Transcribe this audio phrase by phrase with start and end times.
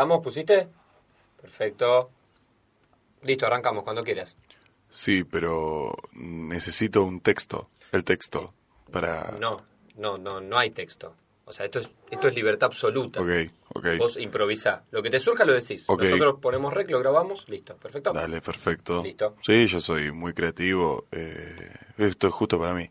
[0.00, 0.22] ¿Estamos?
[0.22, 0.66] ¿Pusiste?
[1.42, 2.10] Perfecto.
[3.20, 4.34] Listo, arrancamos cuando quieras.
[4.88, 7.68] Sí, pero necesito un texto.
[7.92, 8.54] El texto.
[8.90, 9.32] Para.
[9.38, 9.60] No,
[9.96, 11.14] no, no, no hay texto.
[11.44, 13.20] O sea, esto es, esto es libertad absoluta.
[13.20, 13.28] Ok,
[13.74, 13.86] ok.
[13.98, 14.84] Vos improvisá.
[14.90, 15.84] Lo que te surja lo decís.
[15.86, 17.76] Nosotros ponemos rec, lo grabamos, listo.
[17.76, 18.14] Perfecto.
[18.14, 19.02] Dale, perfecto.
[19.02, 19.36] Listo.
[19.42, 21.08] Sí, yo soy muy creativo.
[21.12, 22.90] eh, esto es justo para mí.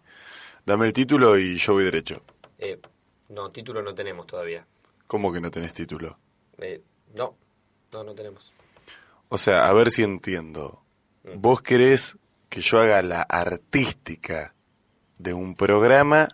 [0.64, 2.22] Dame el título y yo voy derecho.
[2.60, 2.80] Eh,
[3.30, 4.64] no, título no tenemos todavía.
[5.08, 6.20] ¿Cómo que no tenés título?
[6.60, 6.84] Eh,
[7.16, 7.36] no,
[7.92, 8.52] no, no tenemos.
[9.30, 10.82] O sea, a ver si entiendo.
[11.24, 11.42] Mm.
[11.42, 12.18] Vos querés
[12.50, 14.54] que yo haga la artística
[15.18, 16.28] de un programa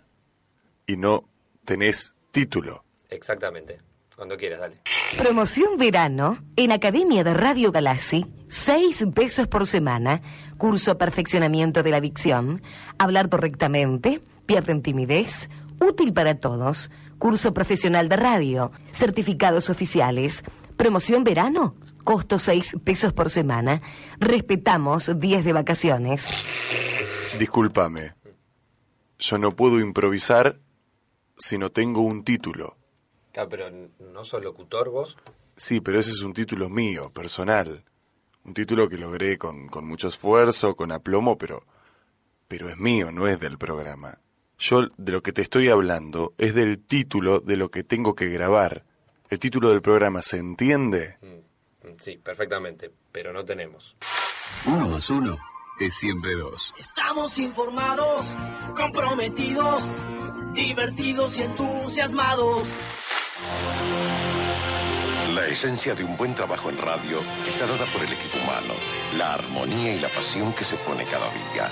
[0.86, 1.24] y no
[1.64, 2.84] tenés título.
[3.10, 3.78] Exactamente.
[4.16, 4.80] Cuando quieras, dale.
[5.18, 8.24] Promoción verano en Academia de Radio Galassi.
[8.48, 10.22] 6 pesos por semana.
[10.56, 12.62] Curso perfeccionamiento de la dicción.
[12.98, 14.22] Hablar correctamente.
[14.46, 15.50] Pierden timidez.
[15.80, 16.90] Útil para todos.
[17.18, 18.72] Curso profesional de radio.
[18.92, 20.42] Certificados oficiales.
[20.76, 21.76] Promoción verano.
[22.04, 23.82] Costo 6 pesos por semana.
[24.18, 26.26] Respetamos 10 de vacaciones.
[27.38, 28.14] Discúlpame.
[29.18, 30.58] Yo no puedo improvisar
[31.36, 32.76] si no tengo un título.
[33.36, 33.66] Ah, pero
[33.98, 35.16] no sos locutor vos.
[35.56, 37.84] Sí, pero ese es un título mío, personal.
[38.44, 41.64] Un título que logré con, con mucho esfuerzo, con aplomo, pero,
[42.46, 44.18] pero es mío, no es del programa.
[44.58, 48.28] Yo de lo que te estoy hablando es del título de lo que tengo que
[48.28, 48.84] grabar.
[49.28, 51.16] El título del programa, ¿se entiende?
[51.20, 52.90] Mm, mm, Sí, perfectamente.
[53.10, 53.96] Pero no tenemos.
[54.66, 55.38] Uno más uno
[55.80, 56.74] es siempre dos.
[56.78, 58.34] Estamos informados,
[58.76, 59.88] comprometidos,
[60.54, 62.64] divertidos y entusiasmados.
[65.34, 68.74] La esencia de un buen trabajo en radio está dada por el equipo humano,
[69.16, 71.70] la armonía y la pasión que se pone cada día.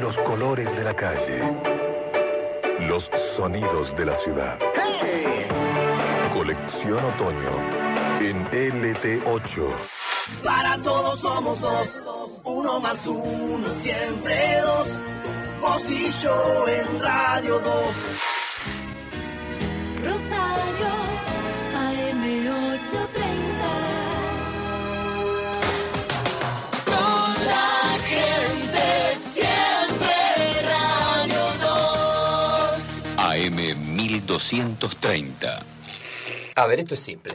[0.00, 1.42] Los colores de la calle.
[2.88, 4.58] Los sonidos de la ciudad.
[6.34, 7.52] Colección Otoño
[8.20, 9.72] en LT8.
[10.42, 12.02] Para todos somos dos,
[12.42, 14.98] uno más uno, siempre dos.
[15.60, 17.72] Vos y yo en Radio 2.
[20.02, 20.92] Rosario,
[21.86, 23.04] AM830.
[26.84, 33.18] Con la gente siempre Radio 2.
[33.18, 33.56] AM
[33.94, 35.73] 1230.
[36.56, 37.34] A ver, esto es simple.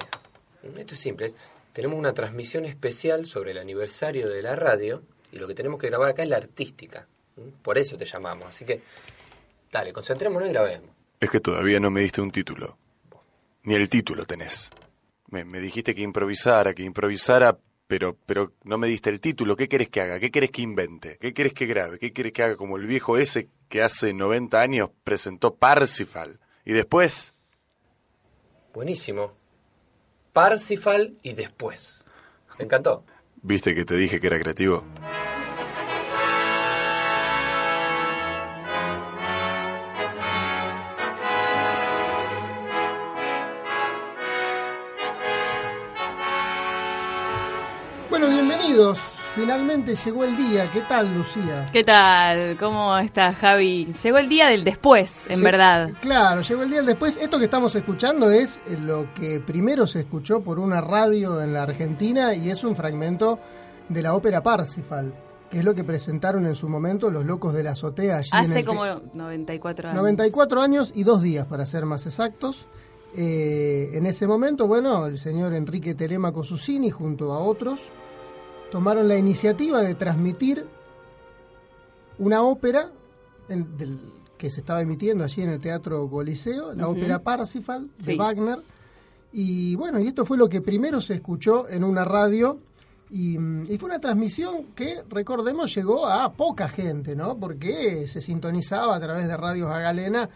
[0.63, 1.31] Esto es simple.
[1.73, 5.87] Tenemos una transmisión especial sobre el aniversario de la radio y lo que tenemos que
[5.87, 7.07] grabar acá es la artística.
[7.61, 8.47] Por eso te llamamos.
[8.47, 8.81] Así que,
[9.71, 10.89] dale, concentrémonos y grabemos.
[11.19, 12.77] Es que todavía no me diste un título.
[13.63, 14.71] Ni el título tenés.
[15.29, 17.57] Me, me dijiste que improvisara, que improvisara,
[17.87, 19.55] pero, pero no me diste el título.
[19.55, 20.19] ¿Qué querés que haga?
[20.19, 21.17] ¿Qué querés que invente?
[21.19, 21.99] ¿Qué querés que grabe?
[21.99, 26.39] ¿Qué querés que haga como el viejo ese que hace 90 años presentó Parsifal?
[26.65, 27.33] Y después,
[28.73, 29.33] Buenísimo.
[30.33, 32.05] Parsifal y después.
[32.57, 33.03] Me encantó.
[33.41, 34.83] ¿viste que te dije que era creativo?
[48.09, 49.18] Bueno, bienvenidos.
[49.39, 50.65] Finalmente llegó el día.
[50.67, 51.65] ¿Qué tal, Lucía?
[51.71, 52.57] ¿Qué tal?
[52.57, 53.87] ¿Cómo está Javi?
[54.03, 55.91] Llegó el día del después, en verdad.
[56.01, 57.15] Claro, llegó el día después.
[57.15, 61.63] Esto que estamos escuchando es lo que primero se escuchó por una radio en la
[61.63, 63.39] Argentina y es un fragmento
[63.87, 65.13] de la ópera Parsifal,
[65.49, 68.51] que es lo que presentaron en su momento los locos de la azotea allí en
[68.51, 68.83] Hace como
[69.13, 70.01] 94 años.
[70.01, 72.67] 94 años y dos días, para ser más exactos.
[73.15, 77.89] Eh, en ese momento, bueno, el señor Enrique Telemaco Susini, junto a otros,
[78.71, 80.65] tomaron la iniciativa de transmitir
[82.17, 82.91] una ópera
[83.47, 83.99] en- del-
[84.37, 88.15] que se estaba emitiendo allí en el Teatro Coliseo, la ópera Parsifal de Sí.
[88.15, 88.59] Wagner.
[89.33, 92.59] Y bueno, y esto fue lo que primero se escuchó en una radio.
[93.11, 97.37] Y, y fue una transmisión que, recordemos, llegó a poca gente, ¿no?
[97.37, 100.29] Porque se sintonizaba a través de radios a galena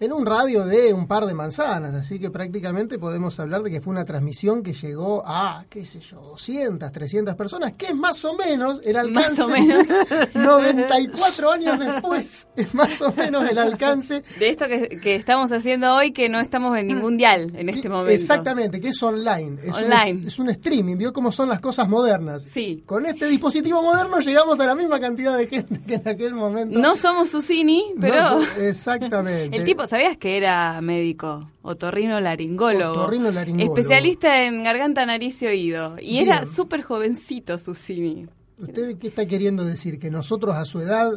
[0.00, 1.94] en un radio de un par de manzanas.
[1.94, 6.00] Así que prácticamente podemos hablar de que fue una transmisión que llegó a, qué sé
[6.00, 9.28] yo, 200, 300 personas, que es más o menos el alcance.
[9.28, 9.88] Más o menos.
[10.34, 15.94] 94 años después, es más o menos el alcance De esto que, que estamos haciendo
[15.94, 18.12] hoy, que no estamos en ningún dial en este Que- momento.
[18.12, 19.58] Exactamente, que es online.
[19.64, 20.12] Es Online.
[20.22, 22.42] Un, es un streaming, vio cómo son las cosas modernas.
[22.44, 22.82] Sí.
[22.86, 26.78] Con este dispositivo moderno llegamos a la misma cantidad de gente que en aquel momento.
[26.78, 28.40] No somos Susini, pero...
[28.60, 29.56] exactamente.
[29.56, 31.50] El tipo, ¿sabías que era médico?
[31.62, 33.00] Otorrino laringólogo.
[33.02, 33.76] Otorrino laringólogo.
[33.76, 35.96] Especialista en garganta, nariz y oído.
[36.00, 36.28] Y Bien.
[36.28, 38.26] era súper jovencito Susini.
[38.60, 39.98] ¿Usted qué está queriendo decir?
[39.98, 41.12] ¿Que nosotros a su edad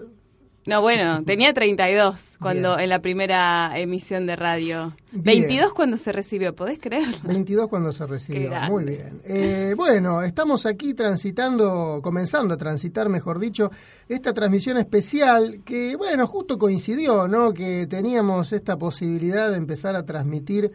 [0.66, 4.96] No, bueno, tenía 32 cuando en la primera emisión de radio.
[5.12, 5.42] Bien.
[5.42, 7.18] 22 cuando se recibió, ¿podés creerlo?
[7.24, 8.52] 22 cuando se recibió.
[8.70, 9.22] Muy bien.
[9.26, 13.72] Eh, bueno, estamos aquí transitando, comenzando a transitar, mejor dicho,
[14.08, 17.54] esta transmisión especial que, bueno, justo coincidió, ¿no?
[17.54, 20.72] Que teníamos esta posibilidad de empezar a transmitir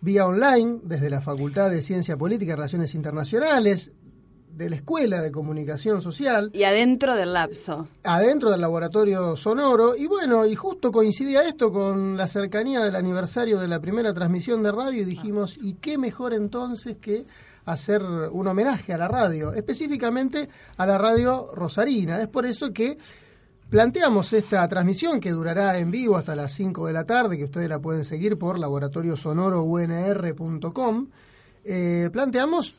[0.00, 3.92] vía online desde la Facultad de Ciencia Política y Relaciones Internacionales,
[4.56, 7.88] de la Escuela de Comunicación Social, Y adentro del lapso.
[8.04, 13.58] adentro del laboratorio sonoro y bueno, y justo coincidía esto con la cercanía del aniversario
[13.58, 17.24] de la primera transmisión de radio y dijimos, ¿y qué mejor entonces que
[17.64, 22.20] hacer un homenaje a la radio, específicamente a la radio rosarina?
[22.20, 22.98] Es por eso que
[23.70, 27.68] planteamos esta transmisión que durará en vivo hasta las 5 de la tarde, que ustedes
[27.68, 31.06] la pueden seguir por laboratoriosonoronr.com.
[31.64, 32.74] Eh, planteamos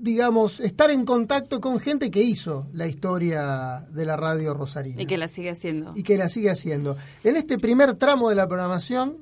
[0.00, 5.06] digamos, estar en contacto con gente que hizo la historia de la radio rosarina Y
[5.06, 5.92] que la sigue haciendo.
[5.94, 6.96] y que la sigue haciendo.
[7.22, 9.18] En este primer tramo de la programación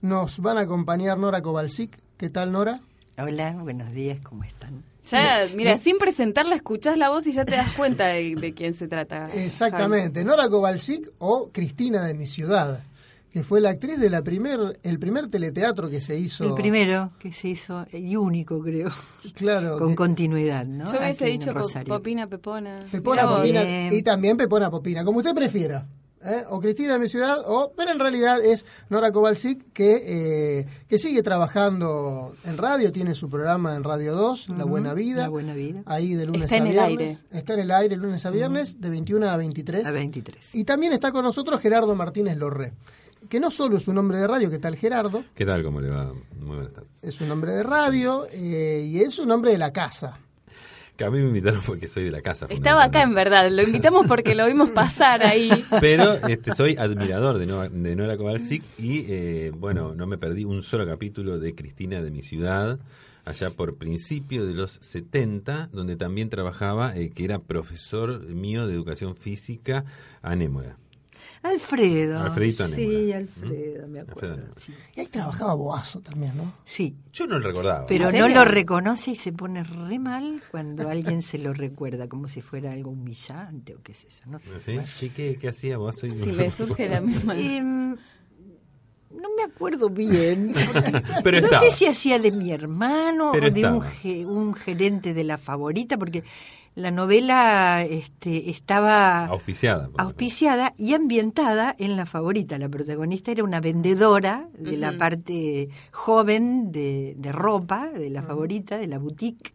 [0.00, 1.98] nos van a acompañar Nora Kovalsik.
[2.16, 2.80] ¿Qué tal, Nora?
[3.18, 4.82] Hola, buenos días, ¿cómo están?
[5.06, 8.74] Ya, mira, sin presentarla, escuchás la voz y ya te das cuenta de, de quién
[8.74, 9.28] se trata.
[9.34, 12.84] Exactamente, Nora Kovalsik o Cristina de mi ciudad,
[13.30, 16.44] que fue la actriz de la primer, el primer teleteatro que se hizo.
[16.44, 18.90] El primero que se hizo, y único creo,
[19.34, 19.78] Claro.
[19.78, 20.90] con que- continuidad, ¿no?
[20.92, 21.52] Yo hubiese dicho.
[21.86, 22.80] Popina Pepona.
[22.90, 23.28] Pepona.
[23.28, 25.86] Popina y también Pepona Popina, como usted prefiera.
[26.22, 26.44] ¿eh?
[26.50, 30.98] O Cristina de mi ciudad, o, pero en realidad es Nora Kovalsik que, eh, que
[30.98, 35.22] sigue trabajando en radio, tiene su programa en Radio 2, La Buena Vida.
[35.22, 35.82] La Buena Vida.
[35.86, 37.24] Ahí de lunes Está a en el viernes.
[37.30, 39.86] Está en el aire lunes a viernes, de 21 a 23.
[39.86, 40.54] A 23.
[40.54, 42.74] Y también está con nosotros Gerardo Martínez Lorré,
[43.28, 45.24] que no solo es un hombre de radio, ¿qué tal Gerardo?
[45.34, 45.62] ¿Qué tal?
[45.62, 46.12] ¿Cómo le va?
[46.38, 46.98] Muy buenas tardes.
[47.02, 50.18] Es un hombre de radio eh, y es un hombre de la casa.
[50.96, 52.46] Que a mí me invitaron porque soy de la casa.
[52.50, 55.50] Estaba acá en verdad, lo invitamos porque lo vimos pasar ahí.
[55.80, 60.44] Pero este, soy admirador de, Nora- de Nora Kovalsik y, eh, bueno, no me perdí
[60.44, 62.78] un solo capítulo de Cristina de mi ciudad,
[63.24, 68.74] allá por principio de los 70, donde también trabajaba, eh, que era profesor mío de
[68.74, 69.84] educación física,
[70.20, 70.76] anémora.
[71.42, 72.18] Alfredo.
[72.20, 73.12] Alfredito Sí.
[73.12, 74.54] Alfredo, me Alfredo acuerdo.
[74.56, 74.74] Sí.
[74.94, 76.52] Y ahí trabajaba Boazo también, ¿no?
[76.64, 77.86] Sí, Yo no lo recordaba.
[77.86, 82.08] pero ¿En no lo reconoce y se pone re mal cuando alguien se lo recuerda,
[82.08, 84.60] como si fuera algo humillante o qué sé yo, no sé.
[84.60, 84.78] ¿Sí?
[85.00, 85.76] ¿Qué, qué, qué hacía?
[85.92, 87.34] Soy- Si me surge la misma.
[87.38, 87.92] Em,
[89.10, 90.52] no me acuerdo bien.
[91.24, 95.14] Pero no sé si hacía de mi hermano Pero o de un, ge- un gerente
[95.14, 96.22] de la favorita, porque
[96.80, 99.90] la novela este, estaba Auspiciada.
[99.98, 102.58] auspiciada y ambientada en la favorita.
[102.58, 108.78] La protagonista era una vendedora de la parte joven de, de ropa, de la favorita,
[108.78, 109.54] de la boutique,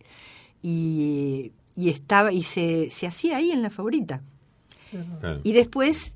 [0.62, 4.22] y, y estaba y se, se hacía ahí en la favorita.
[5.20, 5.42] Claro.
[5.44, 6.16] Y después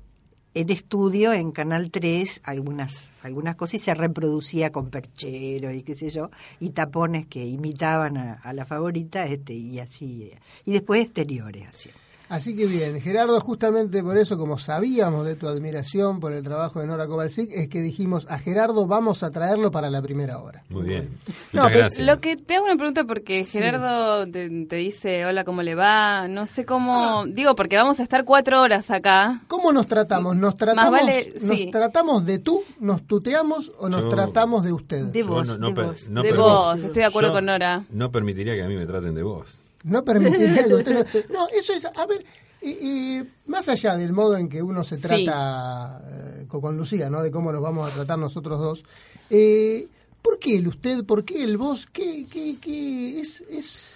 [0.54, 5.94] en estudio en Canal 3 algunas algunas cosas y se reproducía con percheros y qué
[5.94, 10.32] sé yo y tapones que imitaban a, a la favorita este y así
[10.64, 11.90] y después exteriores así
[12.30, 16.78] Así que bien, Gerardo, justamente por eso, como sabíamos de tu admiración por el trabajo
[16.80, 20.62] de Nora Kovalsik, es que dijimos a Gerardo vamos a traerlo para la primera hora.
[20.68, 21.18] Muy bien.
[21.52, 21.98] No, gracias.
[22.06, 26.28] lo que te hago una pregunta porque Gerardo te, te dice hola, ¿cómo le va?
[26.28, 29.40] No sé cómo, digo, porque vamos a estar cuatro horas acá.
[29.48, 30.36] ¿Cómo nos tratamos?
[30.36, 31.68] ¿Nos tratamos, vale, nos sí.
[31.72, 32.62] tratamos de tú?
[32.78, 35.06] ¿Nos tuteamos o nos Yo- tratamos de usted?
[35.06, 37.84] de vos no- no de vos no de vos, estoy de acuerdo Yo con Nora.
[37.90, 39.62] No permitiría que a mí me traten de vos.
[39.84, 41.06] No permitiría que usted...
[41.30, 41.84] No, eso es...
[41.86, 42.24] A ver,
[42.62, 45.02] eh, más allá del modo en que uno se Sí.
[45.02, 47.22] trata eh, con, con Lucía, ¿no?
[47.22, 48.84] De cómo nos vamos a tratar nosotros dos.
[49.30, 49.88] Eh,
[50.22, 51.04] ¿Por qué el usted?
[51.04, 51.86] ¿Por qué el vos?
[51.90, 53.89] ¿Qué, qué, qué es, es...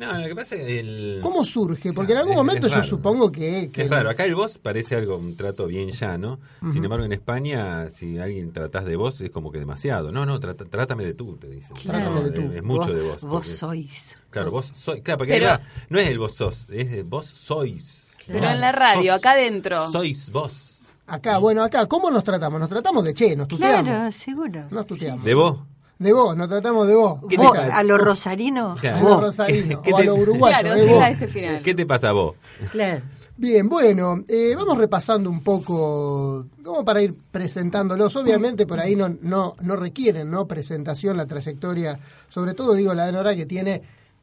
[0.00, 1.18] No, lo que pasa es que el...
[1.22, 1.92] ¿Cómo surge?
[1.92, 3.70] Porque en algún momento yo supongo que...
[3.70, 6.38] que Es raro, acá el vos parece algo, un trato bien llano.
[6.72, 10.10] Sin embargo, en España, si alguien tratás de vos, es como que demasiado.
[10.10, 11.76] No, no, trata- trátame de tú, te dicen.
[11.76, 12.40] Trátame No, de tú.
[12.50, 13.20] Es, es mucho vos, de vos.
[13.22, 15.02] vos sois Claro, vos sois.
[15.02, 18.16] Claro, porque Pero- ahí va, no es el vos sos, es el vos sois.
[18.26, 19.90] Pero en la radio, Sos- acá adentro.
[19.90, 20.86] Sois vos.
[21.06, 22.58] Acá, bueno, acá, ¿cómo nos tratamos?
[22.60, 23.82] Nos tratamos de che, nos tuteamos.
[23.84, 25.24] claro seguro Nos tuteamos.
[25.24, 25.58] ¿De vos?
[26.00, 27.20] De vos, nos tratamos de vos.
[27.28, 28.96] ¿Qué te Vos, a lo rosarino Claro.
[29.06, 30.60] A los rosarinos, ¿Qué o a los uruguayos.
[30.60, 31.02] Claro, de sí, vos.
[31.02, 31.62] a ese final.
[31.62, 32.34] ¿Qué te pasa a vos?
[32.72, 33.02] claro
[33.36, 38.14] Bien, bueno, eh, vamos repasando un poco, como para ir presentándolos.
[38.16, 40.46] Obviamente por ahí no, no, no requieren ¿no?
[40.46, 43.80] presentación la trayectoria, sobre todo digo la de Nora que tiene,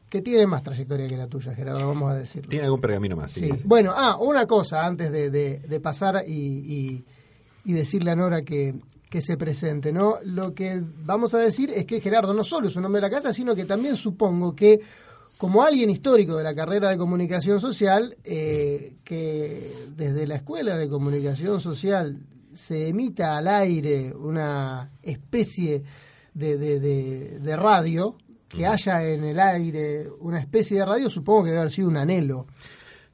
[0.07, 2.47] que tiene más trayectoria que la tuya, Gerardo, vamos a decirlo.
[2.49, 3.31] ¿Tiene algún pergamino más?
[3.31, 3.49] Sí.
[3.65, 7.05] Bueno, ah, una cosa antes de, de- de pasar y, y-
[7.65, 8.75] y decirle a Nora que,
[9.09, 10.15] que se presente, ¿no?
[10.25, 13.15] Lo que vamos a decir es que Gerardo no solo es un hombre de la
[13.15, 14.81] casa, sino que también supongo que
[15.37, 20.89] como alguien histórico de la carrera de comunicación social, eh, que desde la escuela de
[20.89, 22.19] comunicación social
[22.53, 25.83] se emita al aire una especie
[26.33, 28.17] de, de- de- de radio,
[28.49, 31.97] que haya en el aire una especie de radio, supongo que debe haber sido un
[31.97, 32.47] anhelo.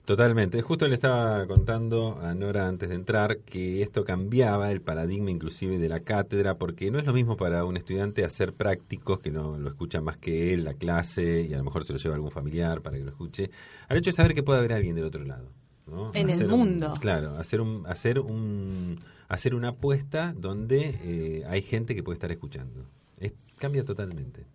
[0.06, 0.62] Totalmente.
[0.62, 5.78] Justo le estaba contando a Nora antes de entrar que esto cambiaba el paradigma inclusive
[5.80, 9.58] de la cátedra, porque no es lo mismo para un estudiante hacer prácticos que no
[9.58, 12.32] lo escucha más que él, la clase, y a lo mejor se lo lleva algún
[12.32, 13.50] familiar para que lo escuche,
[13.88, 15.48] al hecho de saber que puede haber alguien del otro lado.
[15.88, 16.12] ¿no?
[16.14, 16.94] En el un- mundo.
[17.00, 22.32] claro, hacer un, hacer un, hacer una apuesta donde eh, hay gente que puede estar
[22.32, 22.86] escuchando.
[23.20, 24.46] Es- cambia totalmente.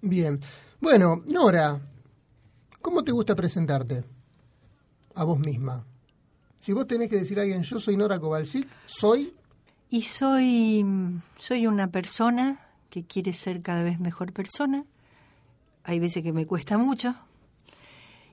[0.00, 0.40] Bien.
[0.80, 1.80] Bueno, Nora,
[2.80, 4.02] ¿cómo te gusta presentarte
[5.14, 5.84] a vos misma?
[6.60, 9.34] Si vos tenés que decir a alguien, yo soy Nora Kovalsik, soy...
[9.90, 10.86] Y soy,
[11.36, 14.84] soy una persona que quiere ser cada vez mejor persona.
[15.84, 17.14] Hay veces que me cuesta mucho.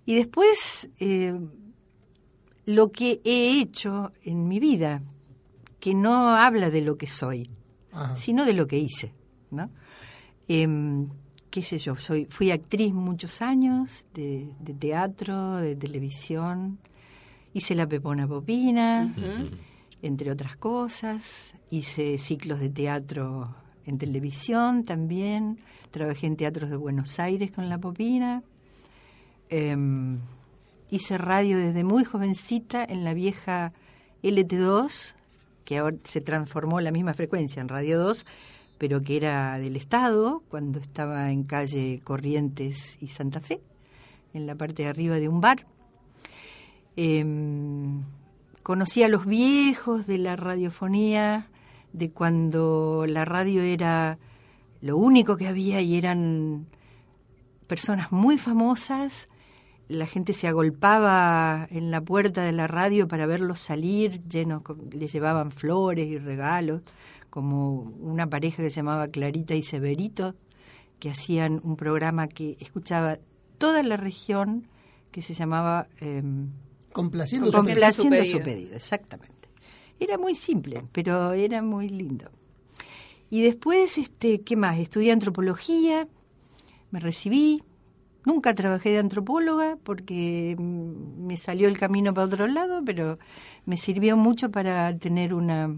[0.06, 1.38] Y después, eh,
[2.66, 5.02] lo que he hecho en mi vida,
[5.80, 7.50] que no habla de lo que soy,
[7.92, 8.16] Ajá.
[8.16, 9.14] sino de lo que hice,
[9.52, 9.70] ¿no?
[10.48, 11.10] Em,
[11.50, 16.80] qué sé yo, soy, fui actriz muchos años de, de teatro, de televisión,
[17.54, 19.14] hice La Pepona Popina,
[20.02, 25.60] entre otras cosas, hice ciclos de teatro en televisión también,
[25.92, 28.44] trabajé en teatros de Buenos Aires con La Popina,
[29.50, 30.20] Em,
[30.92, 33.74] hice radio desde muy jovencita en la vieja
[34.22, 35.16] LT2,
[35.66, 38.26] que ahora se transformó en la misma frecuencia en Radio 2,
[38.80, 43.62] pero que era del Estado, cuando estaba en calle Corrientes y Santa Fe,
[44.34, 45.68] en la parte de arriba de un bar.
[46.96, 48.04] Em,
[48.64, 51.48] conocí a los viejos de la radiofonía,
[51.92, 54.18] de cuando la radio era
[54.82, 56.68] lo único que había y eran
[57.68, 59.28] personas muy famosas.
[59.90, 65.12] La gente se agolpaba en la puerta de la radio para verlos salir, llenos, les
[65.12, 66.82] llevaban flores y regalos,
[67.30, 70.36] como una pareja que se llamaba Clarita y Severito,
[71.00, 73.20] que hacían un programa que escuchaba
[73.58, 74.68] toda la región,
[75.12, 76.50] que se llamaba em,
[76.92, 78.38] Complaciendo su Complaciendo pedido.
[78.38, 79.50] su pedido, exactamente.
[80.00, 82.30] Era muy simple, pero era muy lindo.
[83.30, 84.80] Y después, este, ¿qué más?
[84.80, 86.08] Estudié antropología,
[86.90, 87.64] me recibí,
[88.26, 93.20] nunca trabajé de antropóloga porque mm, me salió el camino para otro lado, pero
[93.66, 95.76] me sirvió mucho para tener una,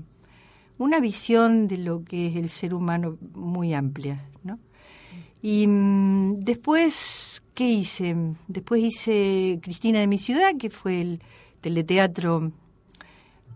[0.77, 4.59] una visión de lo que es el ser humano muy amplia, ¿no?
[5.41, 8.15] Y mm, después, ¿qué hice?
[8.47, 11.21] Después hice Cristina de mi ciudad, que fue el
[11.61, 12.51] teleteatro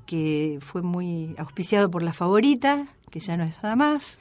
[0.05, 4.17] que fue muy auspiciado por la favorita, que ya no es nada más,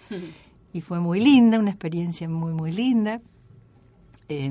[0.73, 3.21] y fue muy linda, una experiencia muy, muy linda.
[4.29, 4.51] Eh,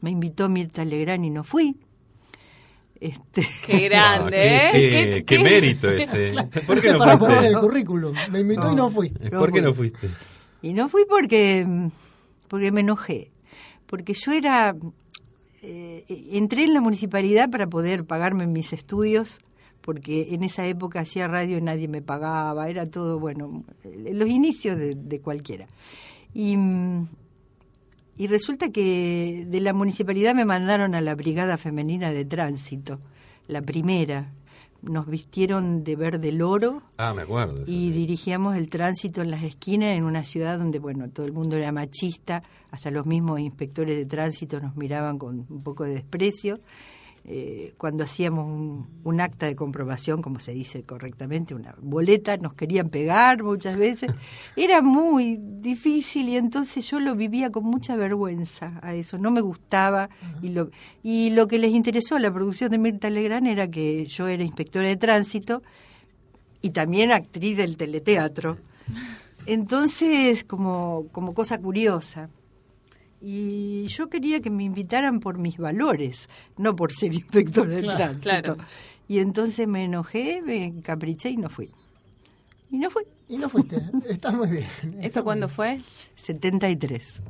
[0.00, 1.76] me invitó Mirta Legrand y no fui.
[3.00, 4.70] Este, Qué grande, Ah, ¿eh?
[4.72, 6.32] qué, ¿Qué- qué- qué- qué mérito ese.
[6.66, 7.66] ¿Por qué no para poner en el fuiste?
[7.68, 8.14] currículum.
[8.30, 9.10] Me invitó y no fui.
[9.10, 10.08] ¿Por qué no fuiste?
[10.62, 11.66] Y no fui porque,
[12.48, 13.30] porque me enojé.
[13.86, 14.74] Porque yo era.
[15.62, 19.40] eh, entré en la municipalidad para poder pagarme mis estudios,
[19.80, 24.28] porque en esa época hacía radio y nadie me pagaba, era todo, bueno, eh, los
[24.28, 25.66] inicios de, de cualquiera.
[26.34, 27.08] Y, mm,
[28.18, 32.98] y resulta que de la municipalidad me mandaron a la Brigada Femenina de Tránsito,
[33.48, 34.32] la primera.
[34.82, 37.62] Nos vistieron de verde loro Ah, me acuerdo.
[37.62, 37.90] y sí.
[37.90, 41.72] dirigíamos el tránsito en las esquinas en una ciudad donde, bueno, todo el mundo era
[41.72, 46.60] machista, hasta los mismos inspectores de tránsito nos miraban con un poco de desprecio.
[47.28, 52.54] Eh, cuando hacíamos un, un acta de comprobación, como se dice correctamente, una boleta, nos
[52.54, 54.14] querían pegar muchas veces.
[54.56, 59.40] Era muy difícil y entonces yo lo vivía con mucha vergüenza a eso, no me
[59.40, 60.08] gustaba.
[60.40, 60.70] y, lo,
[61.02, 64.44] y lo que les interesó a la producción de Mirta Legrand era que yo era
[64.44, 65.64] inspectora de tránsito
[66.62, 68.58] y también actriz del teleteatro.
[69.46, 72.28] Entonces, como, como cosa curiosa.
[73.20, 77.96] Y yo quería que me invitaran por mis valores, no por ser inspectora de Claro,
[77.96, 78.22] tránsito.
[78.22, 78.56] claro.
[79.08, 81.70] Y entonces me enojé, me encapriché y no fui.
[82.70, 83.04] Y no fui.
[83.28, 83.80] Y no fuiste.
[84.08, 84.66] Está muy bien.
[85.00, 85.80] ¿Eso cuándo fue?
[86.16, 87.22] 73.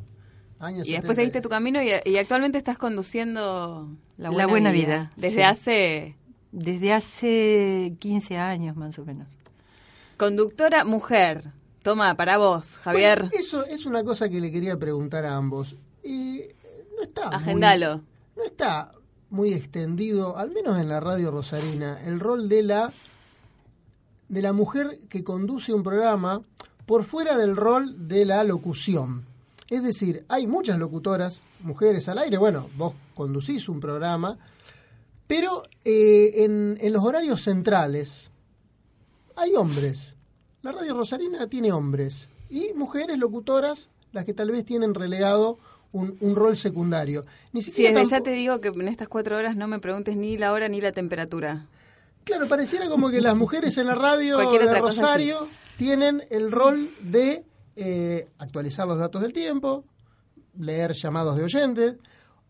[0.58, 1.14] Años Y después 70.
[1.16, 5.42] seguiste tu camino y, y actualmente estás conduciendo La Buena, La Buena Vida, Desde sí.
[5.42, 6.16] hace...
[6.52, 9.28] Desde hace 15 años más o menos.
[10.16, 11.52] Conductora mujer.
[11.86, 13.20] Toma, para vos, Javier.
[13.20, 15.76] Bueno, eso es una cosa que le quería preguntar a ambos.
[16.02, 16.40] Y
[16.96, 17.26] no está.
[17.26, 18.00] muy- Agendalo.
[18.36, 18.90] no está
[19.30, 22.92] muy extendido, al menos en la radio rosarina, el rol de la
[24.28, 26.42] de la mujer que conduce un programa
[26.86, 29.24] por fuera del rol de la locución.
[29.70, 34.36] Es decir, hay muchas locutoras, mujeres al aire, bueno, vos conducís un programa,
[35.28, 38.24] pero eh, en, en los horarios centrales
[39.36, 40.14] hay hombres.
[40.66, 45.60] La radio rosarina tiene hombres y mujeres locutoras, las que tal vez tienen relegado
[45.92, 47.24] un, un rol secundario.
[47.52, 50.52] Ni siquiera ya te digo que en estas cuatro horas no me preguntes ni la
[50.52, 51.68] hora ni la temperatura.
[52.24, 55.46] Claro, pareciera como que las mujeres en la radio de Rosario
[55.76, 57.44] tienen el rol de
[57.76, 59.84] eh, actualizar los datos del tiempo,
[60.58, 61.94] leer llamados de oyentes,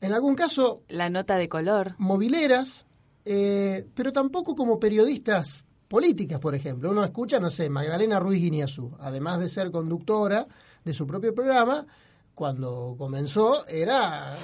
[0.01, 1.97] en algún caso La nota de color.
[1.99, 2.87] mobileras,
[3.27, 6.91] eh, pero tampoco como periodistas políticas, por ejemplo.
[6.91, 10.47] Uno escucha, no sé, Magdalena Ruiz Guiñazú, además de ser conductora
[10.85, 11.87] de su propio programa,
[12.35, 14.37] cuando comenzó era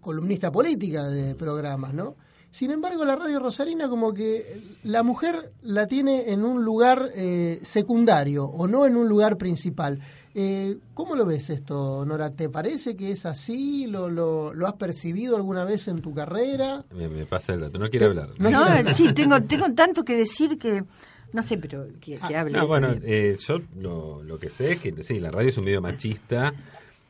[0.00, 2.16] columnista política de programas, ¿no?
[2.52, 7.60] Sin embargo, la radio rosarina como que la mujer la tiene en un lugar eh,
[7.62, 10.00] secundario o no en un lugar principal.
[10.34, 12.30] Eh, ¿Cómo lo ves esto, Nora?
[12.30, 13.86] ¿Te parece que es así?
[13.86, 16.84] ¿Lo, lo, lo has percibido alguna vez en tu carrera?
[16.94, 18.30] Me, me pasa el dato, no quiero hablar.
[18.38, 20.84] No, sí, tengo, tengo tanto que decir que
[21.32, 22.58] no sé, pero que, que hable.
[22.58, 25.64] No, bueno, eh, yo lo, lo que sé es que sí, la radio es un
[25.64, 26.52] medio machista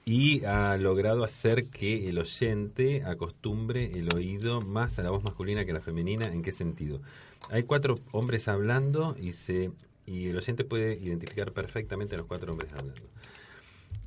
[0.05, 5.65] y ha logrado hacer que el oyente acostumbre el oído más a la voz masculina
[5.65, 6.27] que a la femenina.
[6.27, 7.01] ¿En qué sentido?
[7.51, 9.71] Hay cuatro hombres hablando y se
[10.11, 13.01] y el oyente puede identificar perfectamente a los cuatro hombres hablando.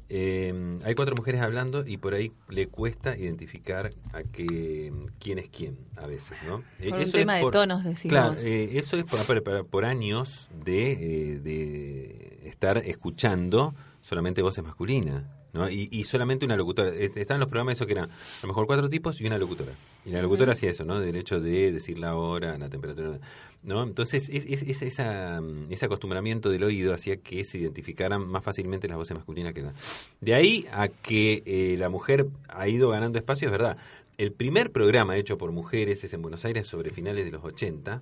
[0.10, 5.50] Eh, hay cuatro mujeres hablando y por ahí le cuesta identificar a que, quién es
[5.50, 6.62] quién a veces, ¿no?
[6.80, 8.12] Eh, Por un es tema de tonos, decimos.
[8.12, 14.42] Claro, eh, eso es por, por- por- por años de, eh, de estar escuchando solamente
[14.42, 15.70] voces masculinas, ¿no?
[15.70, 16.90] Y, y solamente una locutora.
[16.90, 19.72] Est- Estaban los programas eso que eran a lo mejor cuatro tipos y una locutora.
[20.06, 21.00] Y la locutora hacía eso, ¿no?
[21.00, 23.20] Del hecho de decir la hora, la temperatura,
[23.64, 23.84] ¿no?
[23.84, 28.44] Entonces, es, es- es- esa, mm, ese acostumbramiento del oído hacía que se identificaran más
[28.44, 29.74] fácilmente las voces masculinas que las.
[30.22, 33.78] De ahí a que eh, la mujer ha ido ganando espacio, es verdad.
[34.18, 38.02] El primer programa hecho por mujeres es en Buenos Aires sobre finales de los 80,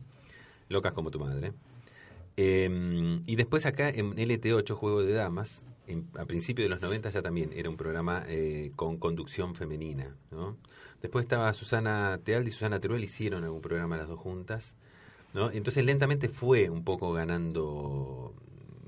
[0.69, 1.51] Locas como tu madre.
[2.37, 5.63] Eh, y después acá en LT8, Juego de Damas,
[6.17, 10.15] a principios de los 90 ya también era un programa eh, con conducción femenina.
[10.31, 10.57] ¿no?
[11.01, 14.75] Después estaba Susana Tealdi y Susana Teruel, hicieron algún programa las dos juntas.
[15.33, 15.51] ¿no?
[15.51, 18.33] Entonces lentamente fue un poco ganando...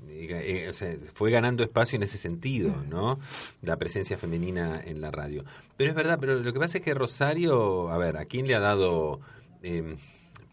[0.08, 3.18] eh, eh, o sea, fue ganando espacio en ese sentido, ¿no?
[3.62, 5.44] La presencia femenina en la radio.
[5.76, 8.54] Pero es verdad, pero lo que pasa es que Rosario, a ver, ¿a quién le
[8.54, 9.20] ha dado
[9.62, 9.96] eh,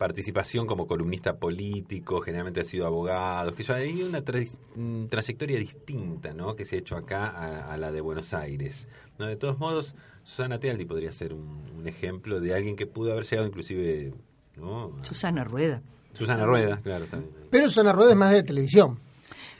[0.02, 2.22] participación como columnista político?
[2.22, 6.56] Generalmente ha sido abogado, que hay una tra- mm, trayectoria distinta, ¿no?
[6.56, 8.88] Que se ha hecho acá a, a la de Buenos Aires.
[9.20, 9.28] ¿no?
[9.28, 13.26] De todos modos, Susana Tealdi podría ser un, un ejemplo de alguien que pudo haber
[13.26, 14.12] llegado inclusive,
[14.58, 14.92] ¿no?
[15.04, 15.84] Susana Rueda.
[16.14, 17.32] Susana Rueda, claro, también.
[17.52, 18.98] Pero Susana Rueda es más de televisión.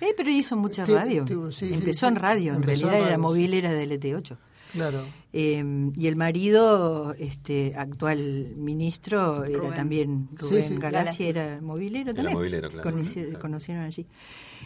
[0.02, 1.24] Eh, pero hizo mucha radio.
[1.28, 1.36] sí,
[1.68, 4.38] sí, Empezó sí, en radio, en empezó en realidad era radio, movilera del ET8.
[4.74, 5.06] Claro.
[5.34, 5.64] Eh,
[5.96, 10.76] y el marido, este actual ministro, era también Rubén sí.
[10.76, 11.24] Galassi, Galassi.
[11.26, 12.38] era movilero Era también.
[12.38, 12.90] movilero, claro.
[12.92, 13.40] Conoci- Claro.
[13.40, 14.06] Conocieron allí.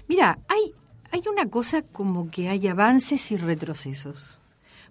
[0.08, 0.74] Mira, hay,
[1.12, 4.40] hay una cosa como que hay avances y retrocesos.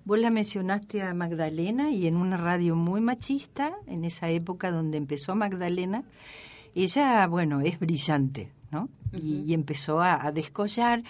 [0.04, 4.98] Vos la mencionaste a Magdalena y en una radio muy machista, en esa época donde
[4.98, 6.04] empezó Magdalena,
[6.74, 8.88] ella, bueno, es brillante, ¿no?
[9.12, 11.02] y, y empezó a, a descollar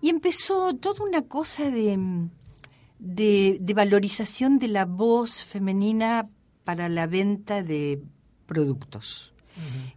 [0.00, 1.98] y empezó toda una cosa de,
[2.98, 6.28] de, de valorización de la voz femenina
[6.64, 8.00] para la venta de
[8.46, 9.32] productos.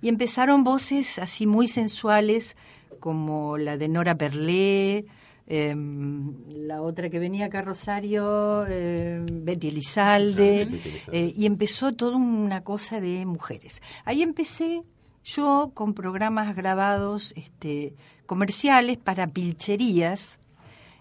[0.02, 2.56] Y empezaron voces así muy sensuales
[3.00, 5.06] como la de Nora Perlé,
[5.48, 11.20] em, la otra que venía acá a Rosario, em, Betty Elizalde, Ah, Betty Elizalde.
[11.28, 13.82] eh, y empezó toda una cosa de mujeres.
[14.06, 14.84] Ahí empecé
[15.24, 17.96] yo con programas grabados este,
[18.28, 20.38] comerciales para pilcherías,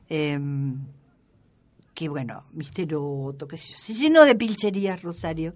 [0.09, 0.79] em,
[1.97, 5.55] que bueno, Misteroto, qué sé yo, se llenó de pilcherías Rosario,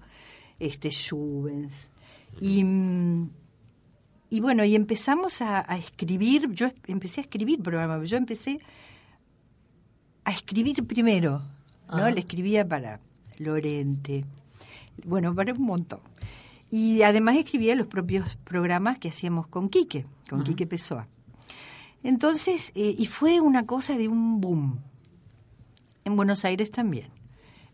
[0.59, 1.91] este Juvens.
[2.41, 3.31] Y, mm,
[4.31, 8.59] y bueno, y empezamos a, a escribir, yo empecé a escribir programas, yo empecé
[10.25, 11.43] a escribir primero,
[11.91, 12.09] ¿no?
[12.09, 13.01] Le escribía para
[13.37, 14.25] Lorente,
[15.05, 16.01] bueno, para un montón.
[16.71, 21.07] Y además escribía los propios programas que hacíamos con Quique, con Quique Pessoa.
[22.03, 24.90] Entonces, eh, y fue una cosa de un boom.
[26.11, 27.09] En Buenos Aires también.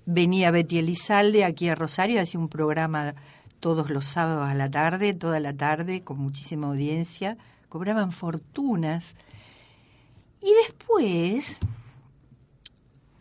[0.04, 3.14] Venía Betty Elizalde aquí a Rosario, hacía un programa
[3.60, 7.38] todos los sábados a la tarde, toda la tarde, con muchísima audiencia.
[7.70, 9.14] Cobraban fortunas.
[10.42, 11.60] Y después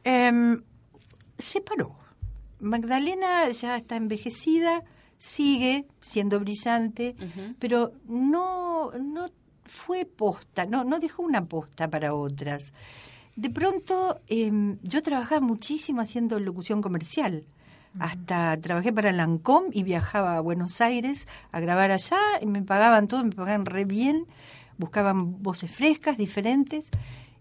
[0.03, 0.61] em,
[1.39, 1.95] se paró.
[2.59, 4.83] Magdalena ya está envejecida,
[5.17, 7.15] sigue siendo brillante,
[7.57, 9.27] pero no, no
[9.63, 12.73] fue posta, no, no dejó una posta para otras.
[13.35, 17.45] De pronto em, yo trabajaba muchísimo haciendo locución comercial.
[17.99, 23.07] Hasta trabajé para Lancôme y viajaba a Buenos Aires a grabar allá y me pagaban
[23.07, 24.25] todo, me pagaban re bien,
[24.77, 26.87] buscaban voces frescas, diferentes.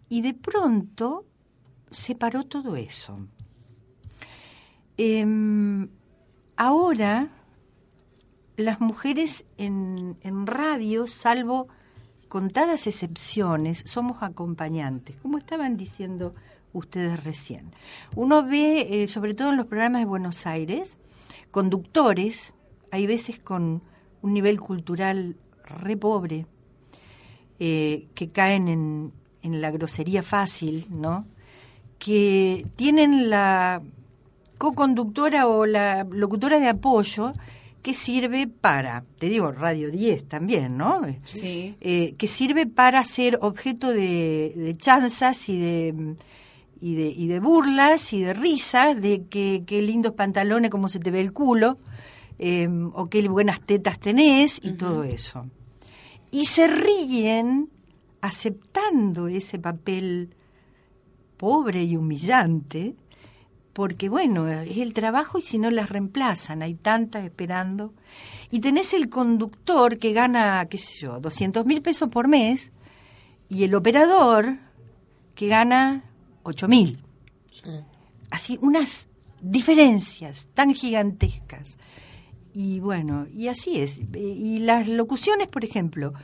[0.08, 1.24] Y de pronto
[1.90, 3.18] se paró todo eso.
[4.96, 5.88] Em,
[6.56, 7.30] ahora
[8.56, 11.68] las mujeres en, en radio, salvo
[12.34, 16.34] contadas excepciones, somos acompañantes, como estaban diciendo
[16.72, 17.70] ustedes recién.
[18.16, 20.96] Uno ve, eh, sobre todo en los programas de Buenos Aires,
[21.52, 22.52] conductores,
[22.90, 23.82] hay veces con
[24.20, 26.46] un nivel cultural re pobre,
[27.60, 31.26] eh, que caen en, en la grosería fácil, ¿no?
[32.00, 33.80] Que tienen la
[34.58, 37.32] co-conductora o la locutora de apoyo
[37.84, 41.02] que sirve para, te digo, Radio 10 también, ¿no?
[41.24, 41.76] Sí.
[41.82, 46.16] Eh, que sirve para ser objeto de, de chanzas y de,
[46.80, 50.98] y de y de burlas y de risas de que qué lindos pantalones, cómo se
[50.98, 51.76] te ve el culo,
[52.38, 55.44] eh, o qué buenas tetas tenés y todo eso.
[56.30, 57.68] Y se ríen
[58.22, 60.34] aceptando ese papel
[61.36, 62.94] pobre y humillante,
[63.74, 67.92] porque bueno, es el trabajo y si no las reemplazan, hay tantas esperando.
[68.50, 72.72] Y tenés el conductor que gana, qué sé yo, 200 mil pesos por mes
[73.50, 74.56] y el operador
[75.34, 76.04] que gana
[76.44, 77.00] 8 mil.
[78.30, 79.08] Así, unas
[79.42, 81.76] diferencias tan gigantescas.
[82.54, 84.00] Y bueno, y así es.
[84.14, 86.14] Y las locuciones, por ejemplo,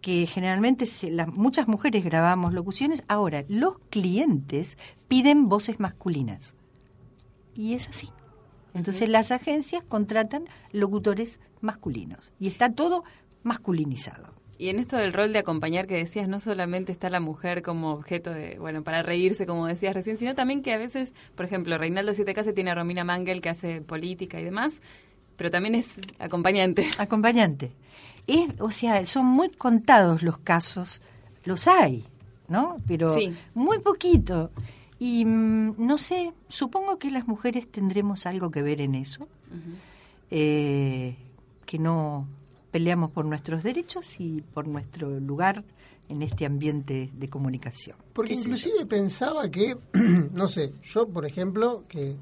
[0.00, 6.54] que generalmente se- las, muchas mujeres grabamos locuciones, ahora los clientes piden voces masculinas.
[7.54, 8.08] Y es así.
[8.74, 12.32] Entonces las agencias contratan locutores masculinos.
[12.38, 13.04] Y está todo
[13.42, 14.32] masculinizado.
[14.58, 17.92] Y en esto del rol de acompañar que decías, no solamente está la mujer como
[17.92, 21.78] objeto de, bueno, para reírse, como decías recién, sino también que a veces, por ejemplo,
[21.78, 24.80] Reinaldo Siete Casas tiene a Romina Mangel que hace política y demás,
[25.36, 26.90] pero también es acompañante.
[26.98, 27.72] Acompañante.
[28.26, 31.00] Es, o sea, son muy contados los casos,
[31.44, 32.04] los hay,
[32.46, 32.76] ¿no?
[32.86, 33.34] Pero Sí.
[33.54, 34.50] muy poquito.
[35.00, 39.26] Y mm, no sé, supongo que las mujeres tendremos algo que ver en eso,
[40.30, 41.16] eh,
[41.64, 42.28] que no
[42.70, 45.64] peleamos por nuestros derechos y por nuestro lugar
[46.08, 47.96] en este ambiente de comunicación.
[48.12, 49.78] Porque inclusive pensaba que,
[50.32, 52.16] no sé, yo por ejemplo, que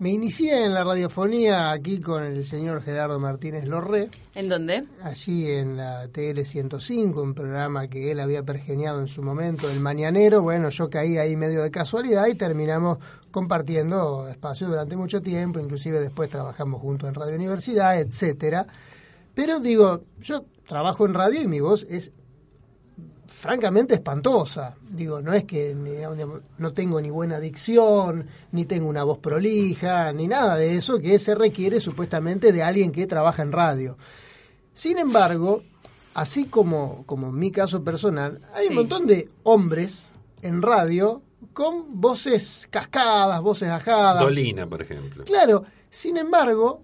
[0.00, 4.84] me inicié en la radiofonía aquí con el señor Gerardo Martínez Lorré, ¿En dónde?
[5.02, 9.80] allí en la TL 105, un programa que él había pergeniado en su momento, El
[9.80, 10.42] Mañanero.
[10.42, 12.98] Bueno, yo caí ahí medio de casualidad y terminamos
[13.32, 18.66] compartiendo espacio durante mucho tiempo, inclusive después trabajamos juntos en Radio Universidad, etcétera.
[19.34, 22.12] Pero digo, yo trabajo en radio y mi voz es
[23.38, 24.74] francamente espantosa.
[24.90, 25.76] Digo, no es que
[26.58, 31.20] no tengo ni buena dicción, ni tengo una voz prolija, ni nada de eso que
[31.20, 33.96] se requiere supuestamente de alguien que trabaja en radio.
[34.74, 35.62] Sin embargo,
[36.14, 40.06] así como, como en mi caso personal, hay un montón de hombres
[40.42, 41.22] en radio
[41.52, 44.20] con voces cascadas, voces ajadas.
[44.20, 45.24] Dolina, por ejemplo.
[45.24, 46.82] Claro, sin embargo,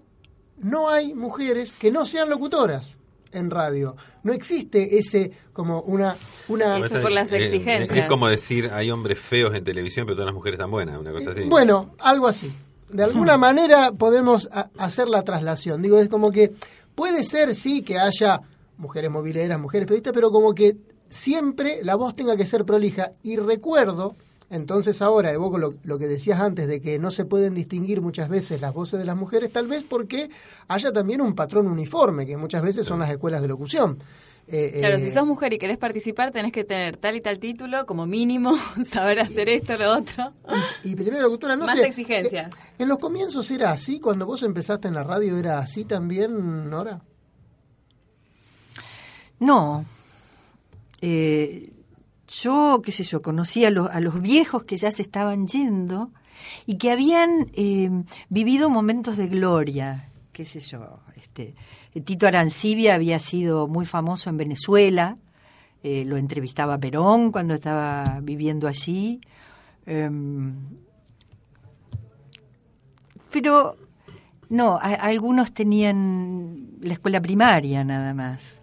[0.57, 2.97] no hay mujeres que no sean locutoras
[3.37, 3.95] en radio.
[4.23, 6.15] No existe ese como una
[6.47, 7.97] una Eso por las Eh, exigencias.
[7.99, 11.11] Es como decir, hay hombres feos en televisión, pero todas las mujeres están buenas, una
[11.11, 11.41] cosa así.
[11.43, 12.51] Bueno, algo así.
[12.89, 15.81] De alguna manera podemos a- hacer la traslación.
[15.81, 16.53] Digo, es como que
[16.95, 18.41] puede ser, sí, que haya
[18.77, 20.77] mujeres mobileras, mujeres periodistas, pero como que
[21.09, 23.11] siempre la voz tenga que ser prolija.
[23.23, 24.15] Y recuerdo,
[24.49, 28.29] entonces ahora evoco lo, lo que decías antes, de que no se pueden distinguir muchas
[28.29, 30.29] veces las voces de las mujeres, tal vez porque
[30.67, 33.99] haya también un patrón uniforme, que muchas veces son las escuelas de locución.
[34.47, 37.39] Eh, Claro, eh, si sos mujer y querés participar, tenés que tener tal y tal
[37.39, 38.55] título, como mínimo,
[38.87, 40.33] saber hacer esto, lo otro.
[40.83, 41.87] Y primero, locutora, no Más sé.
[41.87, 42.53] exigencias.
[42.53, 43.99] eh, ¿En los comienzos era así?
[43.99, 47.01] Cuando vos empezaste en la radio, ¿era así también, Nora?
[49.39, 49.85] No.
[51.01, 51.71] Eh,
[52.41, 56.11] yo, qué sé yo, conocí a los, a los viejos que ya se estaban yendo
[56.65, 57.89] y que habían eh,
[58.29, 60.99] vivido momentos de gloria, qué sé yo.
[61.15, 61.55] Este,
[62.03, 65.17] Tito Arancibia había sido muy famoso en Venezuela,
[65.83, 69.21] eh, lo entrevistaba Perón cuando estaba viviendo allí.
[69.85, 70.55] Em,
[73.31, 73.75] pero
[74.49, 78.61] no, a- algunos tenían la escuela primaria nada más.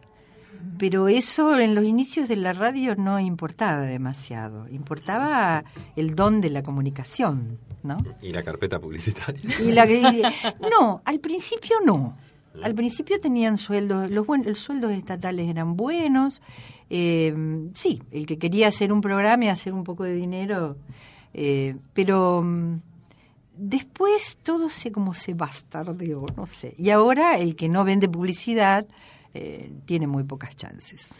[0.83, 4.68] Pero eso en los inicios de la radio no importaba demasiado.
[4.68, 5.62] Importaba
[5.95, 7.99] el don de la comunicación, ¿no?
[8.21, 9.40] Y la carpeta publicitaria.
[9.61, 10.23] Y la que-
[10.73, 12.16] no, al principio no.
[12.64, 16.42] Al principio tenían sueldos, los, buen- los sueldos estatales eran buenos.
[16.90, 17.33] eh,
[17.75, 20.77] sí, el que quería hacer un programa y hacer un poco de dinero,
[21.33, 22.77] eh, pero mm,
[23.57, 26.75] después todo se como se bastardeó, no sé.
[26.77, 28.85] Y ahora el que no vende publicidad
[29.35, 31.11] eh, tiene muy pocas chances.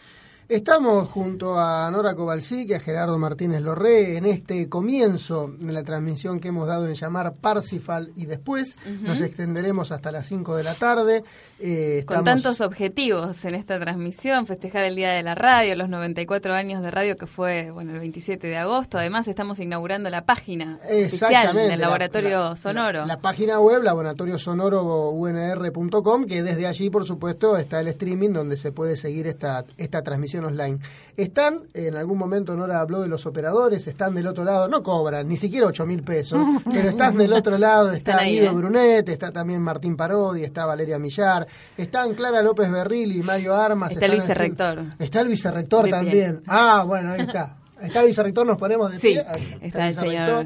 [0.49, 5.83] Estamos junto a Nora Kovalsik y a Gerardo Martínez Lorré en este comienzo de la
[5.83, 10.63] transmisión que hemos dado en llamar Parsifal y después nos extenderemos hasta las 5 de
[10.63, 11.23] la tarde.
[11.59, 16.53] Eh, Con tantos objetivos en esta transmisión, festejar el Día de la Radio, los 94
[16.53, 18.97] años de radio que fue bueno el 27 de agosto.
[18.97, 22.99] Además estamos inaugurando la página oficial del la- Laboratorio la- Sonoro.
[23.01, 28.73] La, la página web, laboratoriosonoro.unr.com, que desde allí, por supuesto, está el streaming donde se
[28.73, 30.79] puede seguir esta, esta transmisión online.
[31.15, 35.27] Están, en algún momento Nora habló de los operadores, están del otro lado, no cobran
[35.27, 36.39] ni siquiera 8 mil pesos,
[36.71, 38.55] pero están del otro lado, está ahí, Guido ¿eh?
[38.55, 41.45] Brunet, está también Martín Parodi, está Valeria Millar,
[41.77, 43.91] están Clara López Berril y Mario Armas.
[43.91, 44.83] Está el vicerrector.
[44.97, 45.91] Está el vicerrector De pie.
[45.91, 46.41] también.
[46.47, 47.57] Ah, bueno, ahí está.
[47.81, 49.25] Está el vicerrector, nos ponemos de Sí, pie.
[49.27, 50.45] Ahí está el señor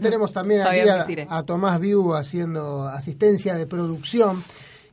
[0.00, 4.36] tenemos también aquí a, a Tomás Viu haciendo asistencia de producción.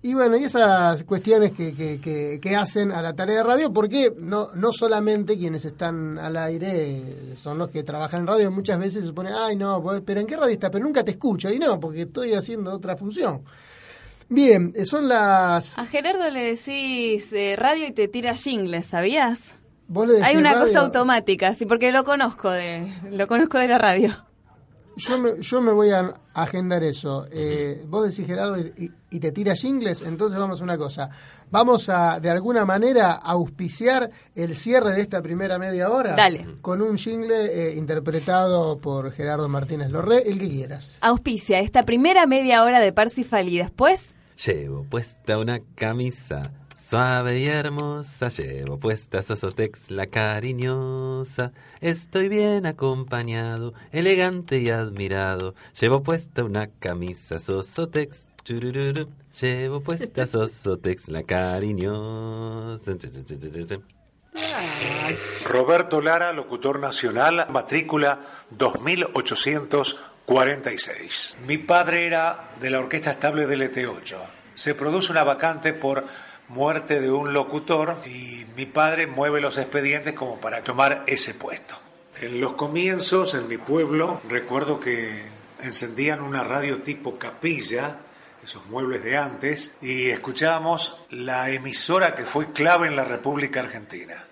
[0.06, 3.74] Y bueno, y esas cuestiones que, que, que, que hacen a la tarea de radio,
[3.74, 8.78] porque no, no solamente quienes están al aire son los que trabajan en radio, muchas
[8.78, 10.70] veces se supone, ay no, pero ¿en qué radio está?
[10.70, 11.50] Pero nunca te escucho.
[11.52, 13.42] Y no, porque estoy haciendo otra función.
[14.30, 15.76] Bien, eh, son las...
[15.80, 19.56] A Gerardo le decís eh, radio y te tira jingles, ¿sabías?
[19.88, 23.58] Vos le decís Hay una radio- cosa automática, sí, porque lo conozco de lo conozco
[23.58, 24.16] de la radio.
[24.98, 27.28] Yo me, yo me voy a agendar eso.
[27.32, 31.10] Eh, vos decís, Gerardo, y, y te tira jingles, entonces vamos a una cosa.
[31.52, 36.16] Vamos a, de alguna manera, auspiciar el cierre de esta primera media hora.
[36.16, 36.46] Dale.
[36.62, 40.96] Con un jingle eh, interpretado por Gerardo Martínez Lorré, el que quieras.
[41.02, 46.42] Auspicia esta primera media hora de Parsifal y después Llevo puesta una camisa
[46.76, 51.52] suave y hermosa, llevo puesta Sosotex la cariñosa.
[51.82, 55.56] Estoy bien acompañado, elegante y admirado.
[55.80, 59.08] Llevo puesta una camisa Sosotex, churururu.
[59.42, 62.94] Llevo puesta Sosotex la cariñosa.
[65.46, 68.20] Roberto Lara, locutor nacional, matrícula
[68.52, 71.38] 2846.
[71.48, 74.18] Mi padre era de la Orquesta Estable del ET8.
[74.56, 76.06] Se produce una vacante por
[76.48, 81.76] muerte de un locutor y mi padre mueve los expedientes como para tomar ese puesto.
[82.22, 85.24] En los comienzos, en mi pueblo, recuerdo que
[85.62, 87.98] encendían una radio tipo capilla,
[88.44, 94.24] esos muebles de antes, y escuchábamos la emisora que fue clave en la República Argentina.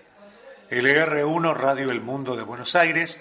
[0.70, 3.20] LR1 Radio El Mundo de Buenos Aires,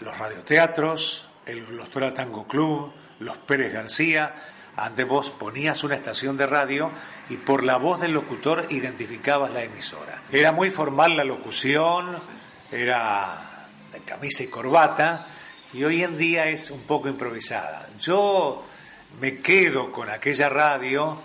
[0.00, 4.34] los radioteatros, el Glostora Tango Club, los Pérez García.
[4.76, 6.90] Ante vos ponías una estación de radio
[7.28, 10.22] y por la voz del locutor identificabas la emisora.
[10.32, 12.16] Era muy formal la locución,
[12.70, 15.26] era de camisa y corbata,
[15.74, 17.86] y hoy en día es un poco improvisada.
[18.00, 18.64] Yo
[19.20, 21.18] me quedo con aquella radio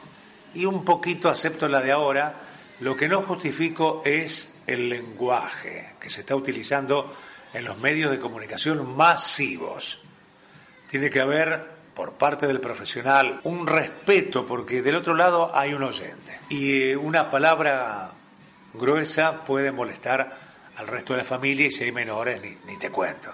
[0.53, 2.33] y un poquito acepto la de ahora.
[2.81, 7.15] Lo que no justifico es el lenguaje que se está utilizando
[7.53, 9.99] en los medios de comunicación masivos.
[10.89, 15.81] Tiene que haber por parte del profesional un respeto porque del otro lado hay un
[15.81, 18.11] oyente y eh, una palabra
[18.75, 20.37] gruesa puede molestar
[20.75, 23.31] al resto de la familia y si hay menores ni, ni te cuento.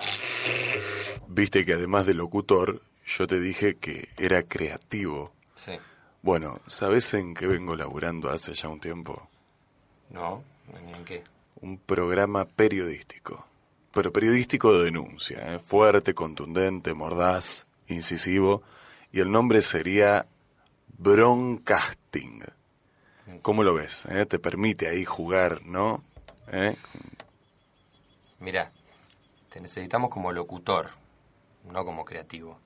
[1.28, 5.34] Viste que además de locutor, yo te dije que era creativo.
[5.56, 5.73] Sí.
[6.21, 9.28] Bueno, ¿sabes en qué vengo laburando hace ya un tiempo?
[10.10, 10.41] No,
[10.86, 11.23] ¿ni en qué?
[11.60, 13.45] Un programa periodístico.
[13.91, 15.60] Pero periodístico de denuncia, ¿eh?
[15.60, 18.63] fuerte, contundente, mordaz, incisivo.
[19.12, 20.25] Y el nombre sería
[20.97, 22.43] Broncasting.
[23.41, 24.06] ¿Cómo lo ves?
[24.10, 24.25] eh?
[24.25, 26.03] Te permite ahí jugar, ¿no?
[26.51, 26.75] ¿Eh?
[28.39, 28.71] Mira,
[29.49, 30.89] te necesitamos como locutor,
[31.71, 32.60] no como creativo.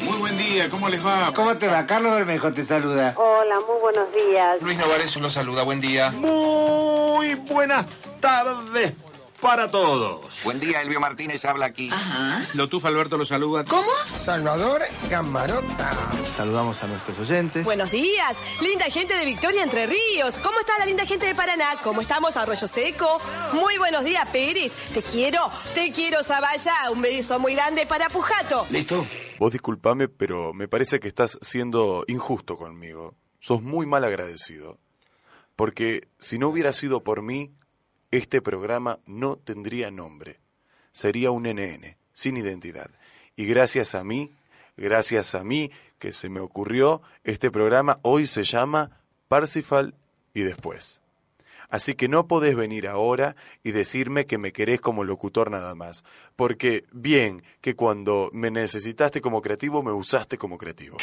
[0.00, 1.32] Muy buen día, ¿cómo les va?
[1.34, 1.86] ¿Cómo te va?
[1.86, 3.14] Carlos Bermejo te saluda.
[3.16, 4.62] Hola, muy buenos días.
[4.62, 6.10] Luis Novarezo lo saluda, buen día.
[6.10, 7.86] Muy buenas
[8.20, 8.94] tardes
[9.40, 10.26] para todos.
[10.44, 11.90] Buen día, Elvio Martínez habla aquí.
[11.92, 12.46] Ajá.
[12.54, 13.64] Lotufa Alberto lo saluda.
[13.64, 13.90] ¿Cómo?
[14.16, 15.90] Salvador Gamarota.
[16.36, 17.64] Saludamos a nuestros oyentes.
[17.64, 20.38] Buenos días, linda gente de Victoria Entre Ríos.
[20.40, 21.76] ¿Cómo está la linda gente de Paraná?
[21.82, 23.20] ¿Cómo estamos, Arroyo Seco?
[23.52, 24.72] Muy buenos días, Pérez.
[24.92, 25.40] Te quiero,
[25.74, 26.74] te quiero, Zabaya.
[26.92, 28.66] Un beso muy grande para Pujato.
[28.70, 29.06] Listo.
[29.38, 33.14] Vos disculpame, pero me parece que estás siendo injusto conmigo.
[33.38, 34.78] Sos muy mal agradecido.
[35.54, 37.52] Porque si no hubiera sido por mí,
[38.10, 40.40] este programa no tendría nombre.
[40.92, 42.90] Sería un NN, sin identidad.
[43.36, 44.32] Y gracias a mí,
[44.76, 49.94] gracias a mí que se me ocurrió, este programa hoy se llama Parsifal
[50.34, 51.02] y después.
[51.68, 56.04] Así que no podés venir ahora y decirme que me querés como locutor nada más.
[56.34, 60.96] Porque bien que cuando me necesitaste como creativo, me usaste como creativo.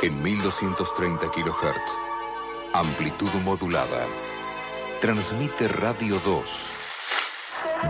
[0.00, 1.98] En 1230 kHz.
[2.72, 4.06] Amplitud modulada.
[5.00, 6.48] Transmite Radio 2.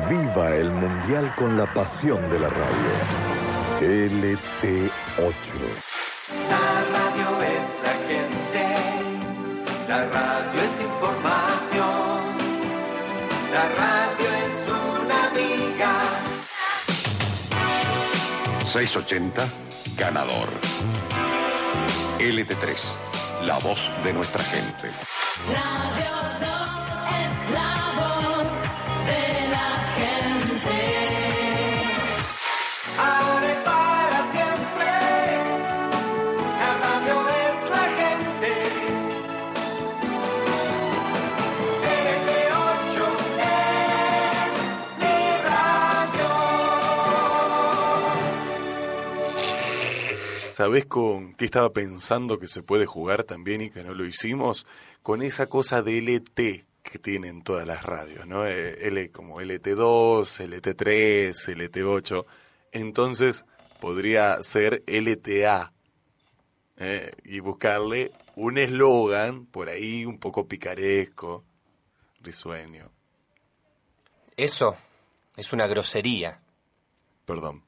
[0.08, 2.92] Viva el Mundial con la pasión de la radio.
[3.82, 4.90] LT8.
[6.48, 8.64] La radio es la gente,
[9.86, 12.20] la radio es información,
[13.52, 14.56] la radio es
[15.04, 15.92] una amiga.
[18.64, 19.46] 680,
[19.98, 20.48] ganador.
[22.18, 22.76] LT3,
[23.44, 24.90] la voz de nuestra gente.
[25.46, 26.58] Radio 2
[27.14, 28.46] es la voz
[29.06, 29.47] de
[50.58, 54.66] ¿Sabés con qué estaba pensando que se puede jugar también y que no lo hicimos?
[55.04, 58.44] Con esa cosa de LT que tienen todas las radios, ¿no?
[58.44, 62.26] Eh, L como LT2, LT3, LT8.
[62.72, 63.44] Entonces
[63.80, 65.72] podría ser LTA
[66.78, 67.12] ¿eh?
[67.22, 71.44] y buscarle un eslogan por ahí un poco picaresco,
[72.20, 72.90] risueño.
[74.36, 74.76] Eso
[75.36, 76.40] es una grosería.
[77.24, 77.62] Perdón.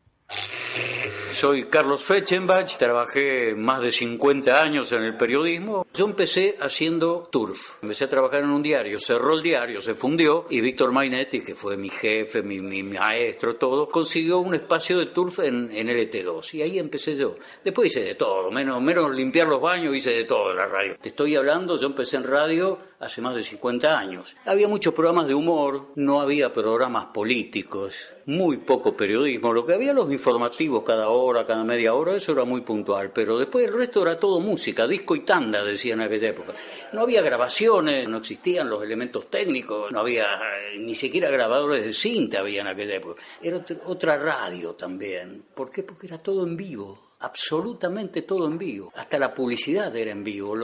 [1.32, 5.86] Soy Carlos Fechenbach, trabajé más de 50 años en el periodismo.
[5.94, 7.82] Yo empecé haciendo turf.
[7.82, 11.54] Empecé a trabajar en un diario, cerró el diario, se fundió y Víctor Mainetti, que
[11.54, 16.62] fue mi jefe, mi, maestro, todo, consiguió un espacio de turf en, en LT2 y
[16.62, 17.36] ahí empecé yo.
[17.64, 20.96] Después hice de todo, menos, menos limpiar los baños, hice de todo en la radio.
[21.00, 24.36] Te estoy hablando, yo empecé en radio hace más de 50 años.
[24.44, 29.52] Había muchos programas de humor, no había programas políticos, muy poco periodismo.
[29.52, 33.10] Lo que había los informativos cada hora, cada media hora, eso era muy puntual.
[33.12, 36.54] Pero después el resto era todo música, disco y tanda, decían en aquella época.
[36.92, 41.92] No había grabaciones, no existían los elementos técnicos, no había eh, ni siquiera grabadores de
[41.92, 43.20] cinta había en aquella época.
[43.42, 45.44] Era otra- otra radio también.
[45.54, 45.82] ¿Por qué?
[45.82, 48.92] Porque era todo en vivo absolutamente todo en vivo.
[48.96, 50.56] Hasta la publicidad era en vivo.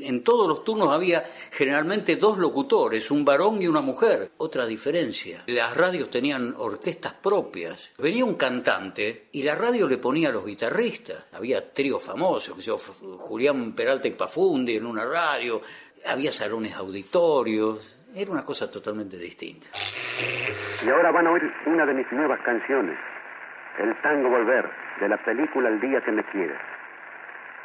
[0.00, 4.30] En todos los turnos había generalmente dos locutores, un varón y una mujer.
[4.38, 5.42] Otra diferencia.
[5.46, 7.92] Las radios tenían orquestas propias.
[7.98, 11.26] Venía un cantante y la radio le ponía a los guitarristas.
[11.32, 12.56] Había tríos famosos,
[13.18, 15.60] Julián Peralta y Pafundi en una radio.
[16.06, 17.94] Había salones auditorios.
[18.14, 19.68] Era una cosa totalmente distinta.
[20.84, 22.96] Y ahora van a oír una de mis nuevas canciones,
[23.78, 26.58] el tango Volver, de la película El día que me quieres.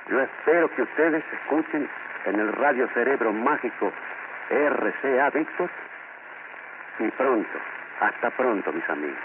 [0.10, 1.90] Yo espero que ustedes escuchen
[2.26, 3.92] en el radio cerebro mágico
[4.50, 5.70] RCA Víctor
[7.00, 7.60] y pronto,
[8.00, 9.18] hasta pronto mis amigos.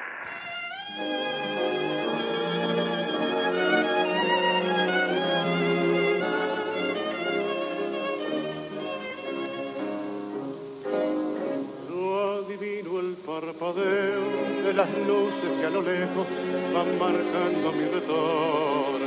[13.27, 16.27] Parpadeo de las luces que a lo lejos
[16.75, 19.07] van marcando mi retorno.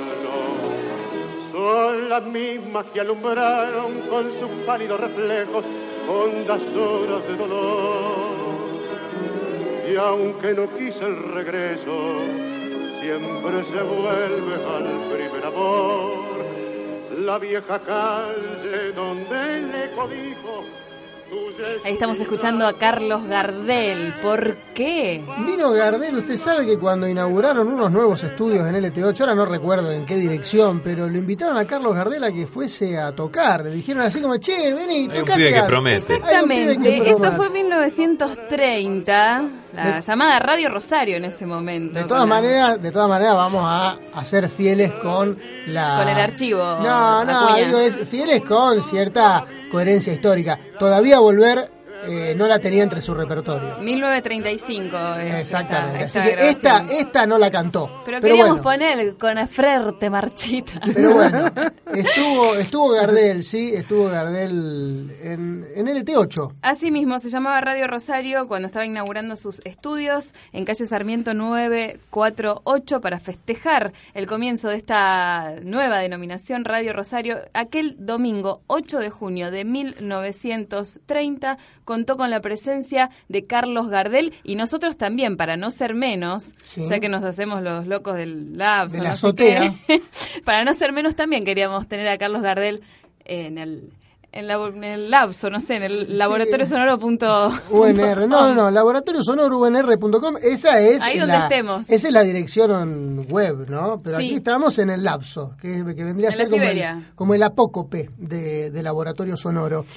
[1.51, 5.65] Son las mismas que alumbraron con sus pálidos reflejos
[6.07, 8.69] hondas horas de dolor.
[9.91, 12.21] Y aunque no quise el regreso,
[13.01, 16.19] siempre se vuelve al primer amor.
[17.17, 20.63] La vieja calle donde el eco dijo
[21.83, 24.13] Ahí estamos escuchando a Carlos Gardel.
[24.21, 25.23] ¿Por qué?
[25.45, 29.91] Vino Gardel, usted sabe que cuando inauguraron unos nuevos estudios en LT8, ahora no recuerdo
[29.91, 33.65] en qué dirección, pero lo invitaron a Carlos Gardel a que fuese a tocar.
[33.65, 35.67] Le dijeron así como, che, vení, Hay un tocate pibe que algo".
[35.67, 36.13] promete.
[36.23, 37.35] Hay un pibe que Exactamente, eso promete.
[37.37, 41.97] fue en 1930, la llamada Radio Rosario en ese momento.
[41.99, 46.09] De todas la- maneras, de todas maneras vamos a, a ser fieles con la Con
[46.09, 50.59] el archivo, No, no, digo es fieles con cierta coherencia histórica.
[50.79, 51.71] Todavía volver
[52.07, 53.77] eh, no la tenía entre su repertorio.
[53.79, 54.97] 1935.
[55.21, 56.05] es Exactamente.
[56.05, 57.87] esta- Así esta que esta, no la cantó.
[58.05, 60.79] Pero, Pero queríamos bueno, poner con Afrerte Marchita.
[60.93, 61.45] pero bueno,
[61.93, 66.55] estuvo, estuvo Gardel, sí, estuvo Gardel en, en LT8.
[66.61, 73.19] Asimismo, se llamaba Radio Rosario cuando estaba inaugurando sus estudios en calle Sarmiento 948 para
[73.19, 77.39] festejar el comienzo de esta nueva denominación Radio Rosario.
[77.53, 81.57] Aquel domingo 8 de junio de 1930
[81.89, 86.83] contó con la presencia de Carlos Gardel y nosotros también, para no ser menos, Sí.
[86.87, 89.73] ya que nos hacemos los locos del lapso, De la no azotea.
[89.87, 90.01] qué,
[90.45, 92.81] para no ser menos también queríamos tener a Carlos Gardel
[93.25, 93.89] en el
[94.31, 98.53] en, la- en el lapso, no sé, en el laboratorio sonoro punto UNR, no, no,
[98.53, 101.89] no, laboratorio sonoro UNR.com, esa es Ahí donde la, estemos.
[101.89, 103.99] Esa es la dirección web, ¿no?
[104.03, 104.25] Pero Sí.
[104.27, 107.41] aquí estamos en el lapso, que, que vendría a En ser como el, como el
[107.41, 109.87] apócope de, de laboratorio sonoro.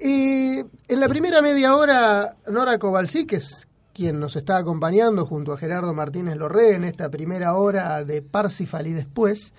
[0.00, 5.52] Y en la primera media hora, Nora Kovalsik, que es quien nos está acompañando junto
[5.52, 9.52] a Gerardo Martínez Lorré en esta primera hora de Parsifal y después,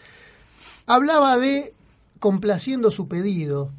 [0.87, 1.73] hablaba de
[2.19, 3.71] complaciendo su pedido,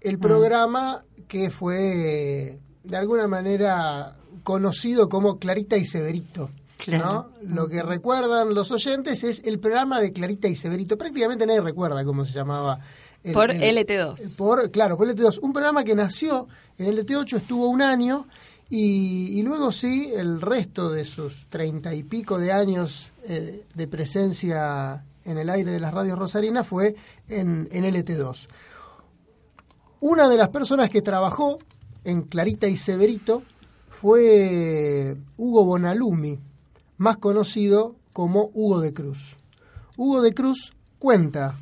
[0.00, 6.50] el programa que fue de alguna manera conocido como Clarita y Severito.
[6.76, 7.30] Claro.
[7.42, 7.54] ¿no?
[7.54, 10.98] Lo que recuerdan los oyentes es el programa de Clarita y Severito.
[10.98, 12.78] Prácticamente nadie recuerda cómo se llamaba.
[13.24, 14.36] El- Por el- LT2.
[14.36, 15.38] Por, claro, por LT2.
[15.42, 16.46] Un programa que nació
[16.78, 18.26] en el LT8, estuvo un año
[18.70, 23.88] y, y luego sí, el resto de sus treinta y pico de años eh, de
[23.88, 26.94] presencia en el aire de las radios rosarinas fue
[27.28, 28.46] en, en LT2.
[30.00, 31.58] Una de las personas que trabajó
[32.04, 33.42] en Clarita y Severito
[33.88, 36.38] fue Hugo Bonalumi,
[36.98, 39.36] más conocido como Hugo de Cruz.
[39.96, 41.54] Hugo de Cruz cuenta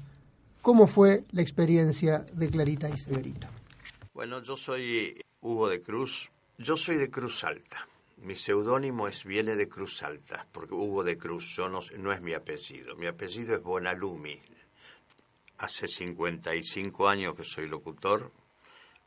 [0.62, 3.48] cómo fue la experiencia de Clarita y Severito.
[4.14, 6.30] Bueno, yo soy Hugo de Cruz.
[6.56, 7.88] Yo soy de Cruz Alta.
[8.18, 12.22] Mi seudónimo es viene de Cruz Alta, porque Hugo de Cruz yo no, no es
[12.22, 12.94] mi apellido.
[12.94, 14.40] Mi apellido es Bonalumi.
[15.58, 18.30] Hace 55 años que soy locutor.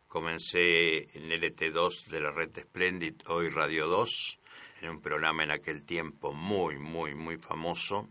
[0.10, 4.40] Comencé en LT2 de la red Splendid, hoy Radio 2,
[4.82, 8.10] en un programa en aquel tiempo muy, muy, muy famoso,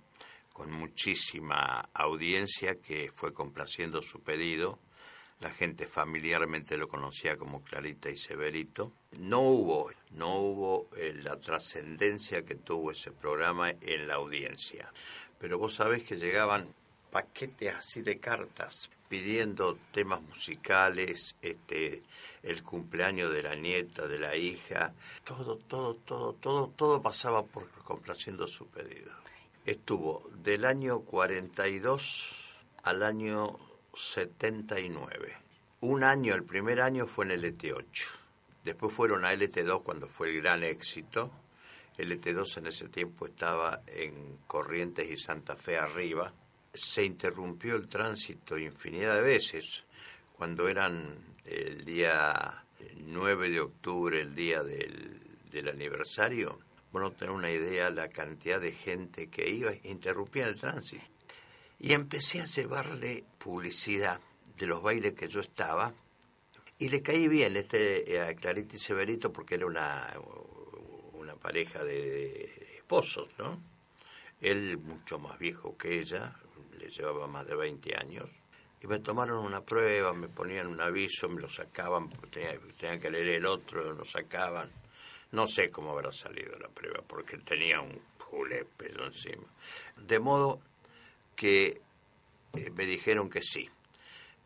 [0.55, 4.79] con muchísima audiencia que fue complaciendo su pedido.
[5.41, 8.93] La gente familiarmente lo conocía como Clarita y Severito.
[9.19, 14.91] No hubo, no hubo eh, la trascendencia que tuvo ese programa en la audiencia.
[15.41, 16.73] Pero vos sabés que llegaban
[17.11, 22.05] paquetes así de cartas pidiendo temas musicales, este,
[22.45, 24.95] el cumpleaños de la nieta, de la hija,
[25.25, 29.24] todo, todo, todo, todo, todo pasaba por complaciendo su pedido.
[29.65, 33.59] Estuvo del año 42 al año
[33.95, 35.39] 79.
[35.81, 38.09] Un año, el primer año fue en LT8.
[38.63, 41.31] Después fueron a LT2 cuando fue el gran éxito.
[41.97, 46.35] LT2 en ese tiempo estaba en Corrientes y Santa Fe arriba.
[46.75, 49.85] Se interrumpió el tránsito infinidad de veces.
[50.37, 52.67] Cuando eran el día
[52.99, 56.59] 9 de octubre, el día del, del aniversario,
[56.95, 61.05] bueno, tener una idea la cantidad de gente que iba, interrumpía el tránsito.
[61.81, 64.21] Y empecé a llevarle publicidad
[64.57, 65.93] de los bailes que yo estaba
[66.79, 70.09] y le caí bien este, a Clarita y Severito porque era una,
[71.15, 73.61] una pareja de esposos, ¿no?
[74.41, 76.37] Él mucho más viejo que ella,
[76.79, 78.31] le llevaba más de 20 años.
[78.81, 83.11] Y me tomaron una prueba, me ponían un aviso, me lo sacaban, tenía, tenía que
[83.11, 84.84] leer el otro, lo sacaban.
[85.35, 89.43] No sé cómo habrá salido la prueba, porque tenía un julepe encima.
[89.97, 90.61] De modo
[91.35, 91.81] que
[92.53, 93.69] eh, me dijeron que sí.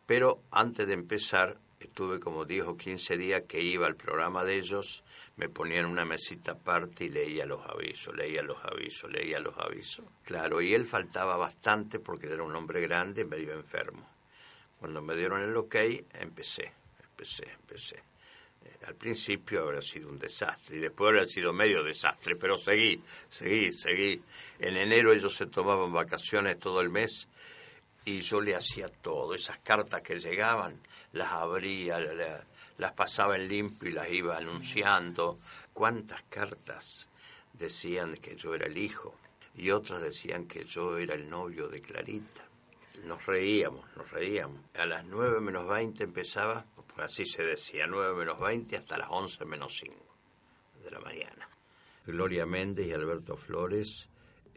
[0.07, 4.57] Pero antes de empezar, estuve como 10 o 15 días que iba al programa de
[4.57, 5.05] ellos,
[5.37, 10.07] me ponían una mesita aparte y leía los avisos, leía los avisos, leía los avisos.
[10.25, 14.09] Claro, y él faltaba bastante porque era un hombre grande, medio enfermo.
[14.81, 15.75] Cuando me dieron el ok,
[16.15, 18.09] empecé, empecé, empecé.
[18.65, 23.01] Eh, Al principio habrá sido un desastre y después habrá sido medio desastre, pero seguí,
[23.29, 24.23] seguí, seguí.
[24.59, 27.29] En enero ellos se tomaban vacaciones todo el mes
[28.05, 29.35] y yo le hacía todo.
[29.35, 30.81] Esas cartas que llegaban,
[31.13, 32.45] las abría, la- la-
[32.79, 35.39] las pasaba en limpio y las iba anunciando.
[35.73, 37.09] ¿Cuántas cartas
[37.53, 39.15] decían que yo era el hijo?
[39.55, 42.45] Y otras decían que yo era el novio de Clarita.
[43.05, 44.61] Nos reíamos, nos reíamos.
[44.75, 49.09] A las 9 menos 20 empezaba, pues así se decía, 9 menos 20 hasta las
[49.11, 49.95] 11 menos 5
[50.85, 51.49] de la mañana.
[52.07, 54.09] Gloria Méndez y Alberto Flores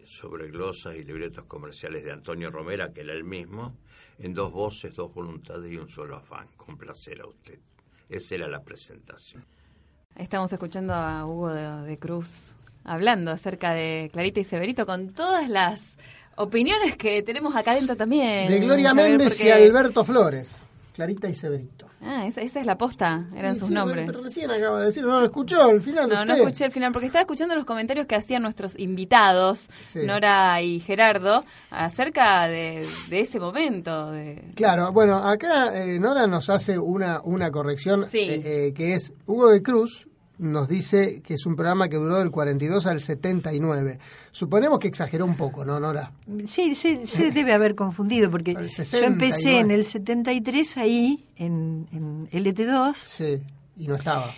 [0.06, 3.78] sobre glosas y libretos comerciales de Antonio Romera, que era el mismo,
[4.20, 7.60] en dos voces, dos voluntades y un solo afán, complacer a usted.
[8.10, 9.46] Esa era la presentación.
[10.16, 15.50] Estamos escuchando a Hugo de, de Cruz hablando acerca de Clarita y Severito con todas
[15.50, 15.98] las
[16.42, 18.50] opiniones que tenemos acá dentro también.
[18.50, 20.58] De Gloria Javier, Méndez y Alberto Flores.
[20.94, 21.88] Clarita y Severito.
[22.04, 24.06] Ah, esa, esa es la posta, eran Sí, sus sí, nombres.
[24.08, 26.10] Pero recién acaba de decir, no lo escuchó al final.
[26.10, 26.38] No, no usted.
[26.48, 30.00] escuché el final, porque estaba escuchando los comentarios que hacían nuestros invitados, Sí.
[30.06, 34.12] Nora y Gerardo, acerca de, de ese momento.
[34.12, 34.44] De...
[34.56, 39.50] Claro, bueno, acá eh, Nora nos hace una, una corrección eh, eh, que es Hugo
[39.52, 40.08] de Cruz
[40.42, 44.00] nos dice que es un programa que duró del 42 al 79.
[44.32, 46.12] Suponemos que exageró un poco, ¿no, Nora?
[46.48, 49.06] Sí, se, se debe haber confundido porque yo 69.
[49.06, 52.96] empecé en el 73 ahí, en, en LT2.
[52.96, 53.40] Sí,
[53.78, 54.34] y no estaba.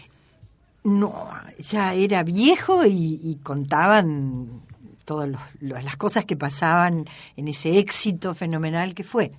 [0.83, 4.62] No, ya era viejo y, y contaban
[5.05, 9.31] todas los- las cosas que pasaban en ese éxito fenomenal que fue.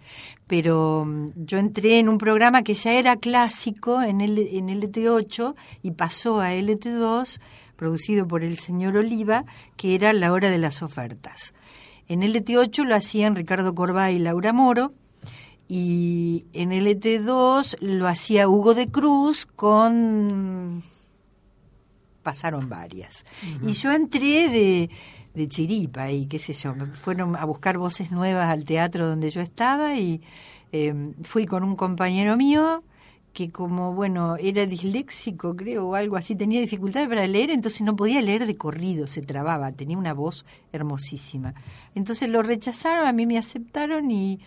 [0.46, 5.54] Pero mm, yo entré en un programa que ya era clásico en, el, en LT8
[5.82, 7.40] y pasó a LT2,
[7.76, 9.44] producido por el señor Oliva,
[9.76, 11.54] que era La Hora de las Ofertas.
[12.08, 14.92] En LT8 lo hacían Ricardo Corbá y Laura Moro,
[15.66, 20.82] y en LT2 lo hacía Hugo de Cruz con
[22.22, 23.24] pasaron varias.
[23.66, 24.90] Y yo entré de,
[25.34, 29.40] de chiripa y qué sé yo, fueron a buscar voces nuevas al teatro donde yo
[29.40, 30.22] estaba y
[30.72, 32.82] eh, fui con un compañero mío
[33.34, 37.96] que como, bueno, era disléxico, creo, o algo así, tenía dificultades para leer, entonces no
[37.96, 41.52] podía leer de corrido, se trababa, tenía una voz hermosísima.
[41.96, 44.38] Entonces lo rechazaron, a mí me aceptaron y,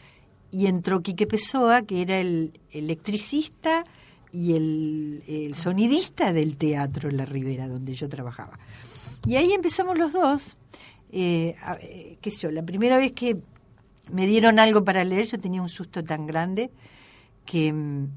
[0.52, 3.84] y entró Quique Pessoa, que era el electricista
[4.32, 8.58] y el, el sonidista del teatro La Ribera, donde yo trabajaba.
[9.26, 10.56] Y ahí empezamos los dos.
[11.12, 13.38] Eh, eh, qué sé yo, la primera vez que
[14.12, 16.70] me dieron algo para leer, yo tenía un susto tan grande
[17.46, 18.08] que mm,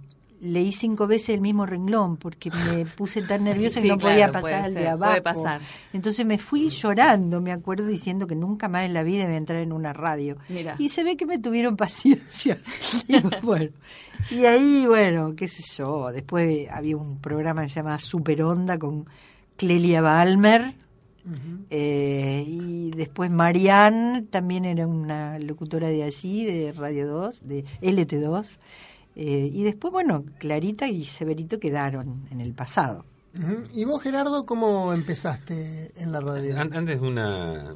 [0.43, 4.15] leí cinco veces el mismo renglón porque me puse tan nerviosa Sí, que no claro,
[4.15, 5.13] podía pasar al de abajo.
[5.13, 5.61] puede pasar.
[5.93, 9.37] Entonces me fui llorando, me acuerdo, diciendo que nunca más en la vida iba a
[9.37, 10.37] entrar en una radio.
[10.49, 10.77] Mira.
[10.79, 12.59] Y se ve que me tuvieron paciencia.
[13.09, 13.71] y, bueno,
[14.31, 18.79] y ahí, bueno, qué sé yo, después había un programa que se llamaba Super Onda
[18.79, 19.07] con
[19.57, 20.75] Clelia Balmer.
[21.71, 28.59] Eh, y después Marianne también era una locutora de allí, de Radio 2, de LT2.
[29.17, 33.05] eh, y después, bueno, Clarita y Severito quedaron en el pasado.
[33.73, 36.59] ¿Y vos, Gerardo, cómo empezaste en la radio?
[36.61, 37.75] An- Antes una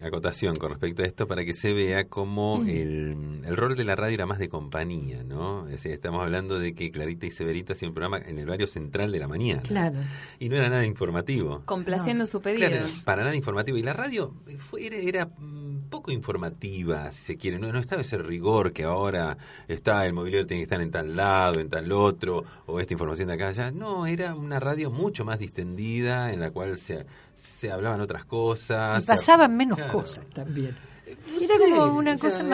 [0.00, 3.96] acotación con respecto a esto para que se vea cómo el, el rol de la
[3.96, 5.66] radio era más de compañía, ¿no?
[5.66, 8.66] Es decir, estamos hablando de que Clarita y Severito hacían un programa en el horario
[8.66, 9.62] central de la mañana.
[9.62, 9.98] Claro.
[10.38, 11.62] Y no era nada informativo.
[11.64, 12.68] Complaciendo su pedido.
[12.68, 13.78] Claro, para nada informativo.
[13.78, 17.58] Y la radio fue, era, era, mm, poco informativa, si se quiere.
[17.58, 19.36] No, no estaba ese rigor que ahora
[19.68, 23.28] está, el mobiliario tiene que estar en tal lado, en tal otro, o esta información
[23.28, 23.70] de acá allá.
[23.70, 28.98] No, era una radio mucho más distendida, en la cual se, se hablaban otras cosas.
[28.98, 29.92] Y se- pasaban menos Claro.
[29.92, 30.76] cosas también.
[31.06, 32.48] No Era sé, como una o sea, cosa era-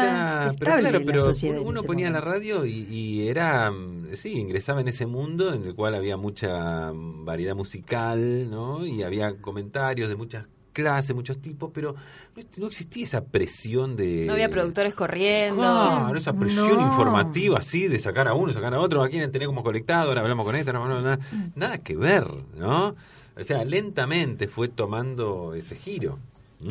[0.47, 4.89] más pero claro, pero uno, ponía la radio y, y era mm, sí ingresaba en
[4.89, 10.17] ese mundo en el cual había mucha mm, variedad musical no y había comentarios de
[10.17, 11.95] muchas clases muchos tipos pero
[12.37, 15.57] no, no existía esa presión de No había productores corriendo.
[15.57, 16.87] Claro, esa presión No.
[16.87, 20.23] informativa así de sacar a uno, sacar a otro, a quién tenía como conectado, ahora
[20.23, 22.95] hablamos con este, ahora hablamos con nada, nada que ver, ¿no?
[23.39, 26.19] O sea, lentamente fue tomando ese giro.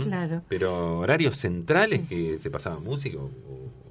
[0.04, 0.42] Claro.
[0.48, 3.30] Pero horarios centrales que se pasaba música o,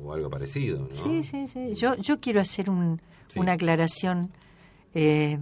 [0.03, 0.95] o algo parecido, ¿no?
[0.95, 1.75] Sí, sí, sí.
[1.75, 3.39] Yo, yo quiero hacer un, Sí.
[3.39, 4.31] una aclaración.
[4.95, 5.39] Eh,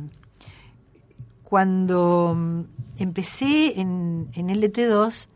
[1.53, 2.61] cuando mm,
[2.99, 5.29] empecé en, en LT2,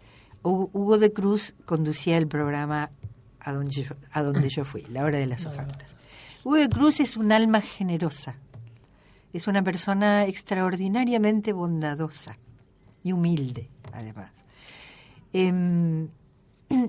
[0.42, 2.90] Hu- Hugo de Cruz conducía el programa
[3.40, 5.96] a donde yo, a donde yo fui, La Hora de las Ofertas.
[6.44, 8.36] Hugo de Cruz es un alma generosa.
[9.32, 12.36] Es una persona extraordinariamente bondadosa
[13.02, 14.32] y humilde, además.
[15.32, 16.08] Em,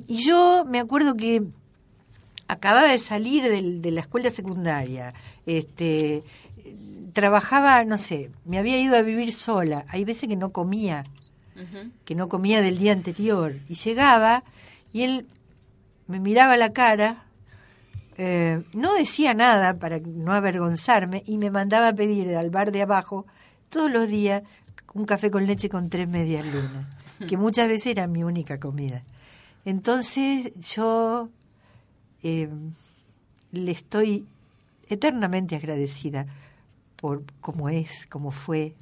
[0.06, 1.44] y yo me acuerdo que
[2.50, 5.14] acababa de salir del- de la escuela secundaria,
[5.46, 6.24] este,
[7.14, 11.04] trabajaba, no sé, me había ido a vivir sola, hay veces que no comía,
[12.06, 14.44] que no comía del día anterior, y llegaba
[14.92, 15.28] y él
[16.08, 17.26] me miraba la cara,
[18.18, 22.82] eh, no decía nada para no avergonzarme y me mandaba a pedir al bar de
[22.82, 23.26] abajo
[23.70, 24.44] todos los días
[24.94, 26.88] un café con leche con tres medias lunas,
[27.28, 29.04] que muchas veces era mi única comida.
[29.66, 31.30] Entonces yo
[32.22, 32.50] eh,
[33.52, 34.26] le estoy
[34.90, 36.28] eternamente agradecida
[37.04, 38.76] por cómo es, cómo fue,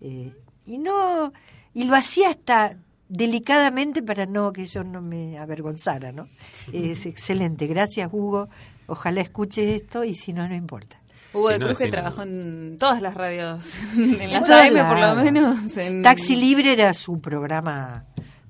[0.00, 0.32] eh,
[0.66, 1.32] y no
[1.74, 2.76] y lo hacía hasta
[3.08, 6.28] delicadamente para no que yo no me avergonzara, ¿no?
[6.72, 8.48] Es excelente, gracias Hugo,
[8.86, 11.00] ojalá escuche esto y si no no importa.
[11.34, 11.90] Hugo Si de no, Cruz que no.
[11.90, 13.64] trabajó en todas las radios,
[13.96, 15.76] en las AM por lo menos.
[15.76, 18.04] en- Taxi Libre era su programa,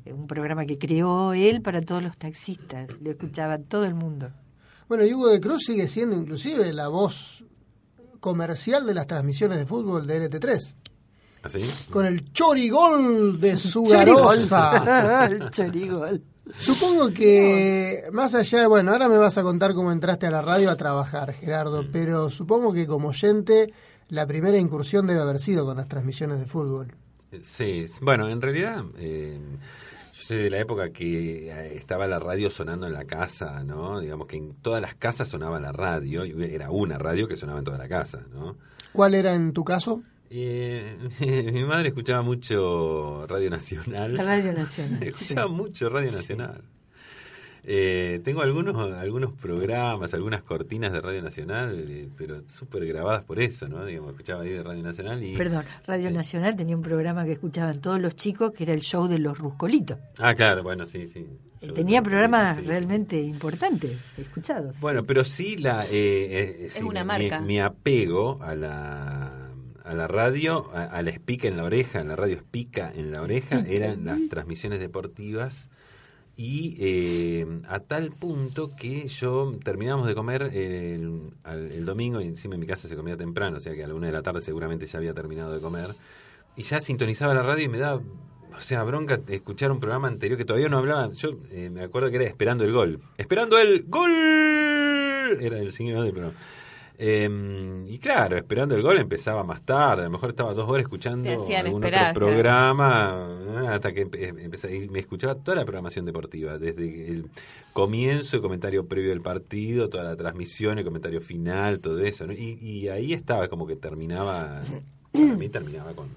[0.05, 2.89] un programa que creó él para todos los taxistas.
[3.01, 4.31] Lo escuchaba todo el mundo.
[4.91, 7.43] Bueno, y Hugo de Cruz sigue siendo inclusive la voz
[8.21, 10.75] comercial de las transmisiones de fútbol de LT3.
[11.43, 11.71] ¿Así?
[11.91, 15.27] Con el chorigol de su garosa.
[15.31, 16.23] El chorigol.
[16.59, 20.43] Supongo que más allá, de- bueno, ahora me vas a contar cómo entraste a la
[20.43, 21.89] radio a trabajar, Gerardo, Mm.
[21.93, 23.73] pero supongo que como oyente
[24.09, 26.95] la primera incursión debe haber sido con las transmisiones de fútbol.
[27.43, 29.39] Sí, s- bueno, en realidad eh,
[30.27, 34.01] soy de la época que eh, estaba la radio sonando en la casa, ¿no?
[34.01, 37.61] Digamos que en todas las casas sonaba la radio, y era una radio que sonaba
[37.61, 38.57] en toda la casa, ¿no?
[38.93, 40.03] ¿Cuál era en tu caso?
[40.29, 40.99] Eh,
[41.53, 44.19] mi madre escuchaba mucho Radio Nacional.
[44.19, 45.01] Radio Nacional.
[45.05, 46.61] escuchaba mucho Radio Nacional.
[47.69, 53.41] Eh, tengo algunos algunos programas, algunas cortinas de Radio Nacional, eh, pero súper grabadas por
[53.41, 53.85] eso, ¿no?
[53.85, 55.37] Digamos, escuchaba ahí de Radio Nacional y...
[55.37, 59.09] Perdón, Radio Nacional tenía un programa que escuchaban todos los chicos, que era el show
[59.09, 59.99] de los Ruscolitos.
[60.19, 61.27] Ah, claro, bueno, sí, sí.
[61.61, 62.63] Yo- Tenía programas sí.
[62.67, 64.79] realmente importantes, escuchados.
[64.79, 65.89] Bueno, pero sí la eh,
[66.67, 67.41] eh, sí, una mi- marca.
[67.41, 69.33] Mi, apego a la
[69.83, 73.11] a la radio, a, a la espica en la oreja, en la radio espica en
[73.11, 75.69] la oreja, eran las transmisiones deportivas
[76.37, 82.25] y eh, a tal punto que yo terminamos de comer el, al- el domingo y
[82.27, 84.23] encima en mi casa se comía temprano, o sea que a la una de la
[84.23, 85.91] tarde seguramente ya había terminado de comer
[86.57, 88.01] y ya sintonizaba la radio y me daba
[88.57, 91.11] o sea, bronca escuchar un programa anterior que todavía no hablaba.
[91.13, 93.01] Yo eh, me acuerdo que era Esperando el Gol.
[93.19, 95.39] ¡Esperando el Gol!
[95.41, 96.35] Era el señor del programa.
[96.99, 100.03] Eh, y claro, Esperando el Gol empezaba más tarde.
[100.03, 103.29] A lo mejor estaba dos horas escuchando algún esperar, otro programa.
[103.63, 104.75] eh, Hasta que empe- empecé.
[104.75, 106.59] Y me escuchaba toda la programación deportiva.
[106.59, 107.27] Desde el
[107.73, 112.27] comienzo, el comentario previo del partido, toda la transmisión, el comentario final, todo eso.
[112.27, 112.33] ¿no?
[112.33, 114.63] Y, y ahí estaba como que terminaba.
[115.13, 116.09] Para mí terminaba con,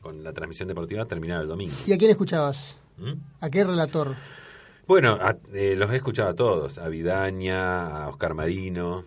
[0.00, 1.74] con la transmisión deportiva, terminaba el domingo.
[1.86, 2.76] ¿Y a quién escuchabas?
[2.98, 3.12] ¿Mm?
[3.40, 4.14] ¿A qué relator?
[4.86, 9.04] Bueno, a- eh, los he escuchado a todos, a Vidaña, a Oscar Marino,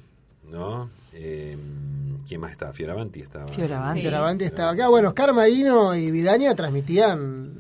[0.50, 0.90] ¿no?
[1.18, 1.58] Eh,
[2.28, 2.74] ¿Quién más estaba?
[2.74, 3.48] Fioravanti estaba.
[3.48, 4.02] Fioravanti.
[4.02, 4.88] Fioravanti estaba acá.
[4.90, 7.54] Bueno, Oscar Marino y Vidaña transmitían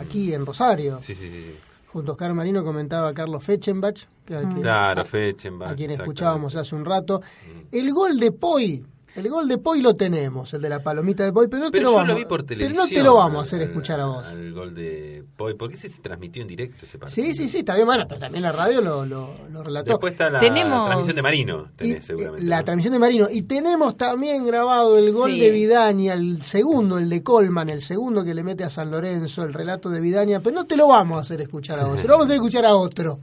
[0.00, 0.98] aquí en Rosario.
[1.02, 1.30] Sí, sí, sí.
[1.30, 1.54] sí.
[1.92, 5.70] Junto a Oscar Marino comentaba Carlos Fechenbach, que, al que- Claro, Fechenbach.
[5.70, 7.20] a quien escuchábamos hace un rato.
[7.72, 8.84] El gol de Poi,
[9.16, 11.80] el gol de Poi lo tenemos, el de la palomita de Poi, pero no te
[11.80, 12.08] lo yo vamos.
[12.08, 12.76] lo vi por pero televisión.
[12.88, 14.26] no te lo vamos a hacer escuchar a vos.
[14.26, 15.54] Al gol de Poi.
[15.54, 17.26] ¿Por qué ese se transmitió en directo ese partido?
[17.26, 19.90] Sí, sí, sí, está bien, bueno, pero también la radio lo, lo, lo relató.
[19.90, 22.44] Después está la Tenemos- transmisión de Marino, tenés Y, seguramente.
[22.44, 22.64] eh, La ¿no?
[22.64, 23.26] transmisión de Marino.
[23.30, 25.40] Y tenemos también grabado el gol Sí.
[25.40, 29.42] de Vidaña, el segundo, el de Colman, el segundo que le mete a San Lorenzo,
[29.44, 32.06] el relato de Vidaña, pero no te lo vamos a hacer escuchar a vos, se
[32.06, 33.20] lo vamos a hacer escuchar a otro.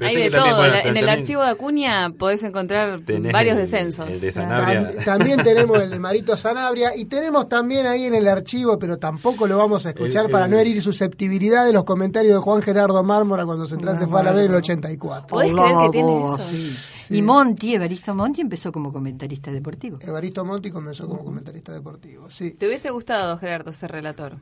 [0.00, 0.56] Hay de todo.
[0.56, 3.00] bueno, en el archivo de Acuña podés encontrar
[3.32, 4.08] varios el- descensos.
[4.08, 4.92] el de Sanabria.
[4.92, 8.98] Tam- también tenemos el de Marito Sanabria y tenemos también ahí en el archivo, pero
[8.98, 12.40] tampoco lo vamos a escuchar El- para el- no herir susceptibilidad de los comentarios de
[12.40, 15.26] Juan Gerardo Mármora cuando Central se fue a la B en el 84.
[15.28, 16.38] ¿Podés creer que tiene eso?
[16.50, 16.76] Sí.
[17.10, 19.98] Y Monti, Evaristo Monti, empezó como comentarista deportivo.
[20.00, 22.52] Evaristo Monti comenzó como comentarista deportivo, sí.
[22.52, 24.36] ¿Te hubiese gustado, Gerardo, ser relator?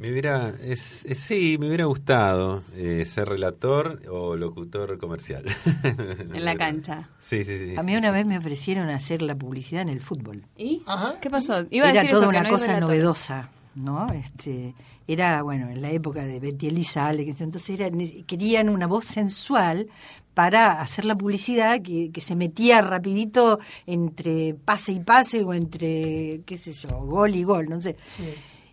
[0.00, 5.44] Me hubiera, es, es- sí, me hubiera gustado eh, ser relator o locutor comercial.
[6.34, 7.08] En la cancha.
[7.18, 7.76] Sí, sí, sí.
[7.76, 10.44] A mí una vez me ofrecieron hacer la publicidad en el fútbol.
[10.56, 10.82] ¿Y?
[11.20, 11.66] ¿Qué pasó?
[11.70, 14.06] Iba a era decir toda eso, que una no cosa novedosa, ¿no?
[14.12, 14.74] Este,
[15.06, 17.90] era, bueno, en la época de Betty Elisa, Alex, entonces era,
[18.26, 19.88] querían una voz sensual
[20.34, 26.40] para hacer la publicidad que, que se metía rapidito entre pase y pase o entre,
[26.46, 27.96] qué sé yo, gol y gol, no sé.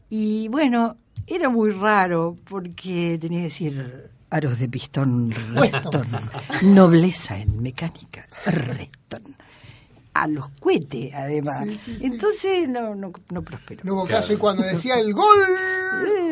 [0.09, 0.95] Y bueno,
[1.27, 6.07] era muy raro porque tenía que decir aros de pistón Reston,
[6.63, 9.35] nobleza en mecánica Reston,
[10.21, 11.63] a los cohetes además.
[11.63, 12.05] Sí, sí, sí.
[12.05, 13.81] Entonces no, no, no prosperó.
[13.83, 15.37] No hubo caso y cuando decía el gol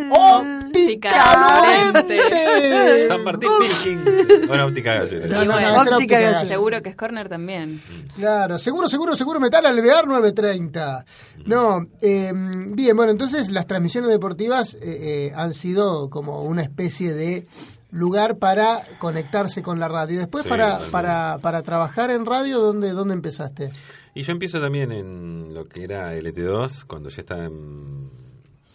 [0.10, 3.08] Ópticamente.
[3.08, 4.48] San Martín Pilking.
[4.48, 5.28] Bueno, óptica gallo.
[5.28, 6.48] No, bueno, óptica óptica gallo.
[6.48, 7.80] Seguro que es corner también.
[8.16, 11.06] Claro, seguro, seguro, seguro metal alvear 930.
[11.46, 17.14] No, eh, bien, bueno, entonces las transmisiones deportivas eh, eh, han sido como una especie
[17.14, 17.46] de
[17.92, 20.20] lugar para conectarse con la radio.
[20.20, 23.70] Después Sí, para, para, para trabajar en radio, ¿dónde, ¿dónde empezaste?
[24.14, 28.10] Y yo empiezo también en lo que era LT2, cuando ya estaba en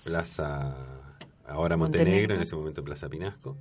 [0.04, 0.74] Plaza,
[1.46, 2.34] ahora Montenegro, Montenegro.
[2.36, 3.56] en ese momento Plaza Pinasco.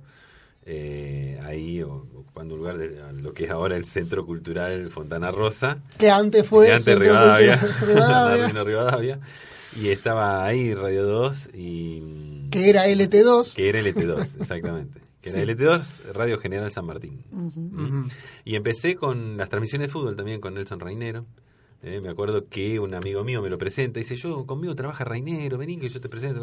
[0.66, 5.78] eh, ahí ocupando un lugar de lo que es ahora el Centro Cultural Fontana Rosa.
[5.98, 7.56] Que antes fue que antes Rivadavia,
[8.64, 9.20] Rivadavia.
[9.76, 12.48] Y estaba ahí Radio 2 y...
[12.50, 13.54] Que era LT2.
[13.54, 15.00] Que era LT2, exactamente.
[15.20, 15.38] Que Sí.
[15.38, 17.24] era LT2, Radio General San Martín.
[17.30, 18.06] Mm.
[18.44, 21.26] Y empecé con las transmisiones de fútbol también con Nelson Rainero.
[21.82, 25.04] Eh, me acuerdo que un amigo mío me lo presenta y dice, yo conmigo trabaja
[25.04, 26.40] Rainero, vení que yo te presento.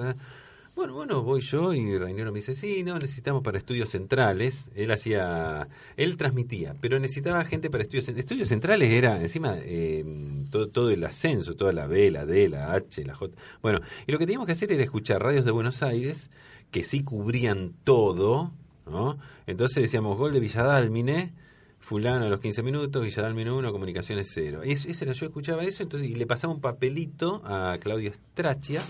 [0.75, 4.69] Bueno, bueno, voy yo y Rainero me dice, sí, no, necesitamos para estudios centrales.
[4.75, 8.25] Él hacía, él transmitía, pero necesitaba gente para estudios centrales.
[8.25, 10.05] Estudios centrales era encima eh,
[10.51, 13.35] todo, todo el ascenso, toda la B, la D, la H, la J.
[13.63, 16.29] Bueno, y lo que teníamos que hacer era escuchar radios de Buenos Aires
[16.69, 18.51] que sí cubrían todo,
[18.89, 19.17] ¿no?
[19.45, 21.33] Entonces decíamos, gol de Villadálmine,
[21.79, 24.61] fulano a los 15 minutos, Villadálmine 1, comunicaciones 0.
[24.63, 28.81] Es, ese era, yo escuchaba eso entonces y le pasaba un papelito a Claudio Strachia,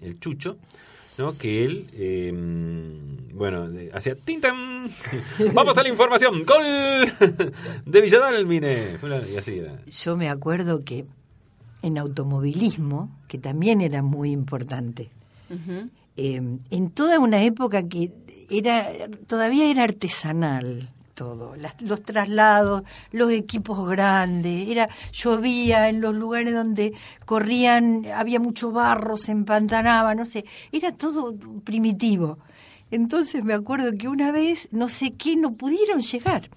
[0.00, 0.58] el chucho,
[1.18, 1.36] ¿no?
[1.36, 2.32] que él, eh,
[3.34, 4.88] bueno, hacía tintam,
[5.52, 6.64] vamos a la información, gol
[7.84, 9.78] de Villadálmine, fulano, y así era.
[9.86, 11.04] Yo me acuerdo que
[11.82, 15.10] en automovilismo, que también era muy importante,
[16.16, 16.40] eh,
[16.70, 18.12] en toda una época que
[18.50, 18.88] era
[19.26, 26.52] todavía era artesanal todo, las- los traslados, los equipos grandes, era llovía en los lugares
[26.52, 26.92] donde
[27.24, 32.38] corrían, había mucho barro, se empantanaba, no sé, era todo primitivo.
[32.90, 36.50] Entonces me acuerdo que una vez, no sé qué, no pudieron llegar.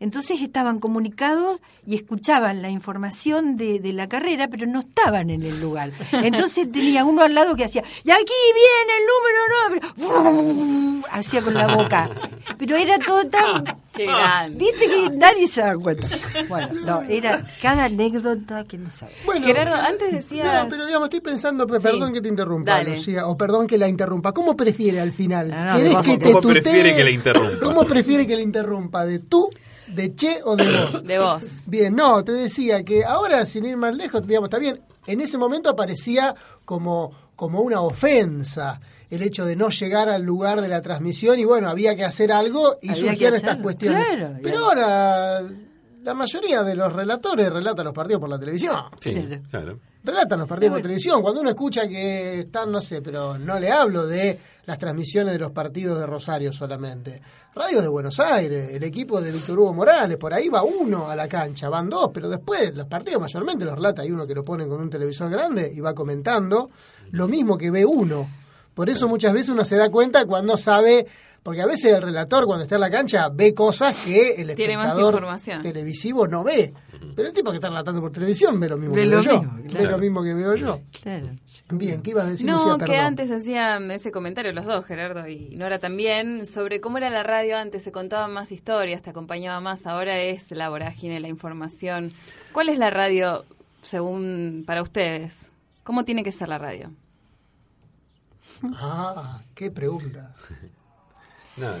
[0.00, 5.42] Entonces estaban comunicados y escuchaban la información de, de la carrera, pero no estaban en
[5.42, 5.92] el lugar.
[6.12, 11.54] Entonces tenía uno al lado que hacía, y aquí viene el número 9, hacía con
[11.54, 12.10] la boca.
[12.58, 13.64] Pero era todo tan...
[13.94, 14.58] Qué grande.
[14.58, 16.08] Viste que nadie se da cuenta.
[16.48, 19.12] Bueno, no, era cada anécdota que no sabe.
[19.24, 20.64] Bueno, Gerardo, antes decías...
[20.64, 21.80] No, pero digamos, estoy pensando, Sí.
[21.80, 22.96] perdón que te interrumpa, Dale.
[22.96, 24.32] Lucía, o perdón que la interrumpa.
[24.32, 25.48] ¿Cómo prefiere al final?
[25.48, 27.60] no, ¿Querés ¿cómo- que te cómo prefiere que la interrumpa?
[27.64, 29.04] ¿Cómo prefiere que la interrumpa?
[29.06, 29.48] ¿De tú,
[29.88, 31.04] de che o de vos?
[31.04, 31.42] De vos.
[31.68, 35.38] Bien, no, te decía que ahora, sin ir más lejos, digamos, está bien, en ese
[35.38, 38.80] momento aparecía como, como una ofensa
[39.10, 42.32] el hecho de no llegar al lugar de la transmisión y bueno, había que hacer
[42.32, 44.04] algo y surgían estas cuestiones.
[44.06, 44.64] claro, Pero claro.
[44.66, 45.42] ahora
[46.02, 48.76] la mayoría de los relatores relatan los partidos por la televisión.
[49.00, 49.14] Sí,
[49.50, 49.78] claro.
[50.04, 51.22] Relatan los partidos por televisión.
[51.22, 55.38] Cuando uno escucha que están, no sé, pero no le hablo de las transmisiones de
[55.38, 57.22] los partidos de Rosario solamente.
[57.54, 61.16] Radio de Buenos Aires, el equipo de Víctor Hugo Morales, por ahí va uno a
[61.16, 64.02] la cancha, van dos, pero después los partidos mayormente los relata.
[64.02, 66.68] Hay uno que lo pone con un televisor grande y va comentando
[67.12, 68.28] lo mismo que ve uno.
[68.74, 71.06] Por eso muchas veces uno se da cuenta cuando sabe,
[71.44, 74.76] porque a veces el relator cuando está en la cancha ve cosas que el Tiene
[74.76, 75.62] más espectador información.
[75.62, 76.74] televisivo no ve.
[77.14, 79.42] Pero el tipo que está relatando por televisión ve lo mismo Ve que lo veo
[79.42, 79.50] yo.
[79.78, 80.80] Ve lo mismo que veo yo.
[81.02, 81.28] Claro.
[81.70, 82.84] Bien, ¿qué ibas a decir, No, Lucía?
[82.86, 87.22] que antes hacían ese comentario los dos, Gerardo y Nora también, sobre cómo era la
[87.22, 92.12] radio antes, se contaban más historias, te acompañaba más, ahora es la vorágine, la información.
[92.52, 93.44] ¿Cuál es la radio
[93.82, 95.50] según para ustedes?
[95.84, 96.90] ¿Cómo tiene que ser la radio?
[98.74, 100.34] Ah, qué pregunta.
[101.56, 101.72] No,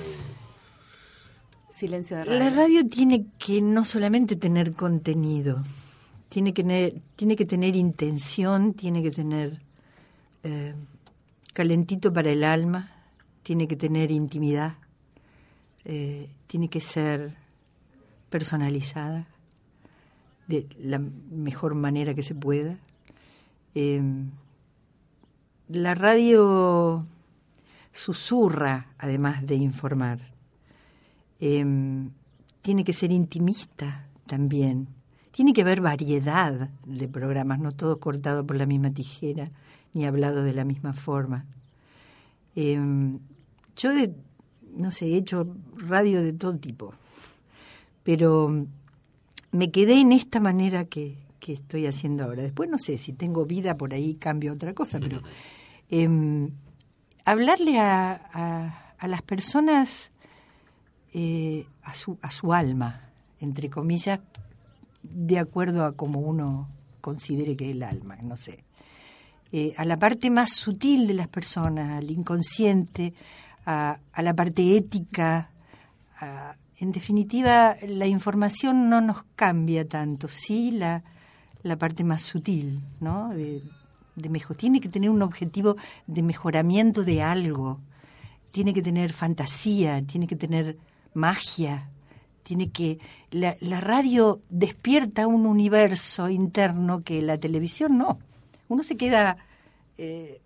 [1.72, 2.38] Silencio de radio.
[2.38, 5.62] La radio tiene que no solamente tener contenido,
[6.28, 9.60] tiene que tener, tiene que tener intención, tiene que tener
[10.44, 10.74] eh,
[11.52, 12.92] calentito para el alma,
[13.42, 14.74] tiene que tener intimidad,
[15.84, 17.34] eh, tiene que ser
[18.30, 19.26] personalizada
[20.46, 22.78] de la mejor manera que se pueda.
[23.74, 24.00] Eh,
[25.68, 27.04] la radio
[27.94, 30.20] susurra, además de informar.
[31.40, 32.10] Em,
[32.60, 34.88] tiene que ser intimista también.
[35.30, 39.50] Tiene que haber variedad de programas, no todo cortado por la misma tijera,
[39.92, 41.46] ni hablado de la misma forma.
[42.56, 43.18] Em,
[43.76, 44.14] yo, de-
[44.76, 46.94] no sé, he hecho radio de todo tipo,
[48.02, 48.66] pero
[49.52, 52.42] me quedé en esta manera que, que estoy haciendo ahora.
[52.42, 55.22] Después no sé si tengo vida por ahí, cambio otra cosa, pero
[55.90, 56.50] em,
[57.24, 58.12] hablarle a,
[58.98, 60.10] a- las personas
[61.12, 63.02] eh, a, su, a su alma,
[63.38, 64.20] entre comillas,
[65.02, 66.68] de acuerdo a como uno
[67.02, 68.64] considere que es el alma, no sé.
[69.52, 73.12] Eh, a la parte más sutil de las personas, al inconsciente,
[73.66, 75.50] a, la parte ética.
[76.78, 81.02] en definitiva, la información no nos cambia tanto, sí la,
[81.62, 83.30] la parte más sutil, ¿no?
[84.16, 87.80] De mejor, tiene que tener un objetivo de mejoramiento de algo,
[88.50, 90.76] tiene que tener fantasía, tiene que tener
[91.14, 91.90] magia,
[92.42, 92.98] tiene que
[93.30, 98.18] la, la radio despierta un universo interno que la televisión no.
[98.68, 99.38] Uno se queda
[99.98, 100.40] eh,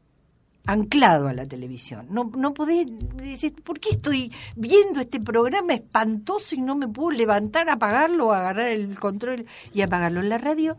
[0.69, 2.07] anclado a la televisión.
[2.11, 7.11] No, no podés decir, ¿por qué estoy viendo este programa espantoso y no me puedo
[7.11, 10.21] levantar, apagarlo, agarrar el control y apagarlo?
[10.21, 10.77] En la radio,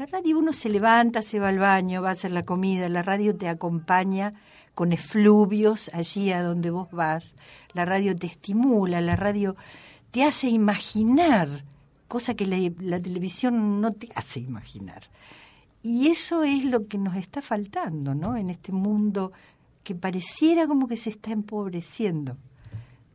[0.00, 3.02] la radio uno se levanta, se va al baño, va a hacer la comida, la
[3.02, 4.32] radio te acompaña
[4.74, 7.34] con efluvios allí a donde vos vas,
[7.74, 9.56] la radio te estimula, la radio
[10.10, 11.64] te hace imaginar,
[12.08, 15.02] cosa que la, televisión no te hace imaginar.
[15.82, 18.38] Y eso es lo que nos está faltando, ¿no?
[18.38, 19.32] En este mundo
[19.84, 22.38] que pareciera como que se está empobreciendo.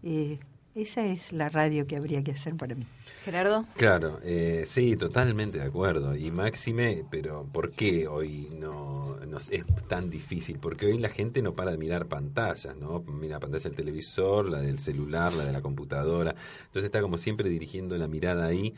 [0.04, 0.38] Eh,
[0.76, 2.86] esa es la radio que habría que hacer para mí.
[3.24, 3.66] Gerardo.
[3.78, 6.16] Claro, eh, sí, totalmente de acuerdo.
[6.16, 10.60] Y Máxime, pero ¿por qué hoy no, no es tan difícil?
[10.60, 13.04] Porque hoy la gente no para de mirar pantallas, ¿no?
[13.08, 16.36] Mira la pantalla del televisor, la del celular, la de la computadora.
[16.66, 18.74] Entonces está como siempre dirigiendo la mirada ahí.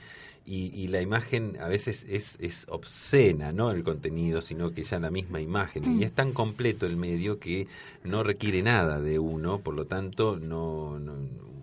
[0.46, 4.98] Y, y, la imagen a veces es, es obscena, no el contenido, sino que ya
[4.98, 6.00] la misma imagen.
[6.00, 7.68] Y es tan completo el medio que
[8.06, 11.57] no requiere nada de uno, por lo tanto no, no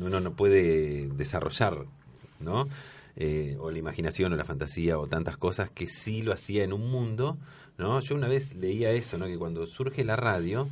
[0.00, 1.84] uno no puede desarrollar,
[2.40, 2.66] ¿no?
[3.16, 6.72] Eh, o la imaginación o la fantasía o tantas cosas que sí lo hacía en
[6.72, 7.38] un mundo,
[7.78, 7.98] ¿no?
[8.00, 9.26] Yo una vez leía eso, ¿no?
[9.26, 10.68] Que cuando surge la radio,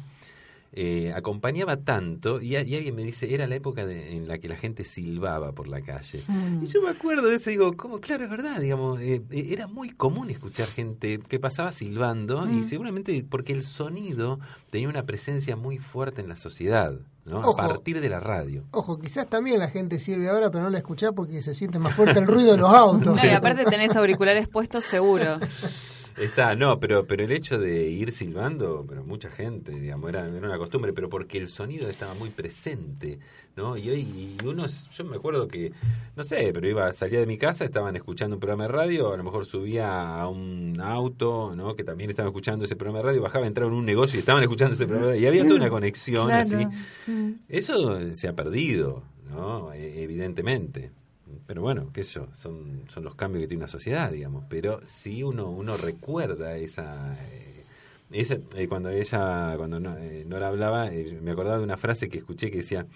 [0.76, 4.48] eh, acompañaba tanto y, y, alguien me dice, era la época de, en la que
[4.48, 6.22] la gente silbaba por la calle.
[6.26, 6.64] Mm.
[6.64, 9.90] Y yo me acuerdo de eso, digo, como claro, es verdad, digamos, eh, era muy
[9.90, 12.58] común escuchar gente que pasaba silbando mm.
[12.58, 16.94] y seguramente porque el sonido tenía una presencia muy fuerte en la sociedad.
[17.24, 17.38] ¿no?
[17.38, 18.64] Ojo, a partir de la radio.
[18.72, 21.94] Ojo, quizás también la gente sirve ahora, pero no la escucha porque se siente más
[21.94, 23.16] fuerte el ruido de los autos.
[23.22, 25.38] No, y aparte tenés auriculares puestos seguro.
[26.16, 30.46] Está, no, pero pero el hecho de ir silbando, pero mucha gente, digamos, era, era
[30.48, 33.18] una costumbre, pero porque el sonido estaba muy presente,
[33.56, 33.76] ¿no?
[33.76, 35.72] Y hoy y uno, yo me acuerdo que,
[36.16, 39.16] no sé, pero iba, salía de mi casa, estaban escuchando un programa de radio, a
[39.16, 41.74] lo mejor subía a un auto, ¿no?
[41.76, 44.42] Que también estaban escuchando ese programa de radio, bajaba, entraba en un negocio y estaban
[44.42, 46.56] escuchando ese programa de radio, y había toda una conexión Claro.
[46.56, 46.66] así.
[47.10, 47.32] Mm.
[47.48, 49.72] Eso se ha perdido, ¿no?
[49.72, 50.90] E- Evidentemente.
[51.46, 54.44] Pero bueno, qué sé yo, son, son los cambios que tiene una sociedad, digamos.
[54.48, 57.14] Pero si uno, uno recuerda esa...
[57.30, 57.64] eh,
[58.10, 62.08] esa eh, cuando ella, cuando no- eh, Nora hablaba, eh, me acordaba de una frase
[62.08, 62.86] que escuché que decía,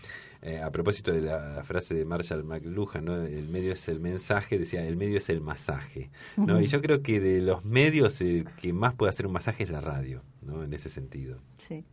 [0.42, 3.16] eh, a propósito de la, frase de Marshall McLuhan, ¿no?
[3.22, 6.10] el medio es el mensaje, decía, el medio es el masaje.
[6.36, 6.60] ¿no?
[6.60, 9.70] Y yo creo que de los medios el que más puede hacer un masaje es
[9.70, 10.62] la radio, ¿no?
[10.62, 11.38] en ese sentido.
[11.56, 11.84] Sí.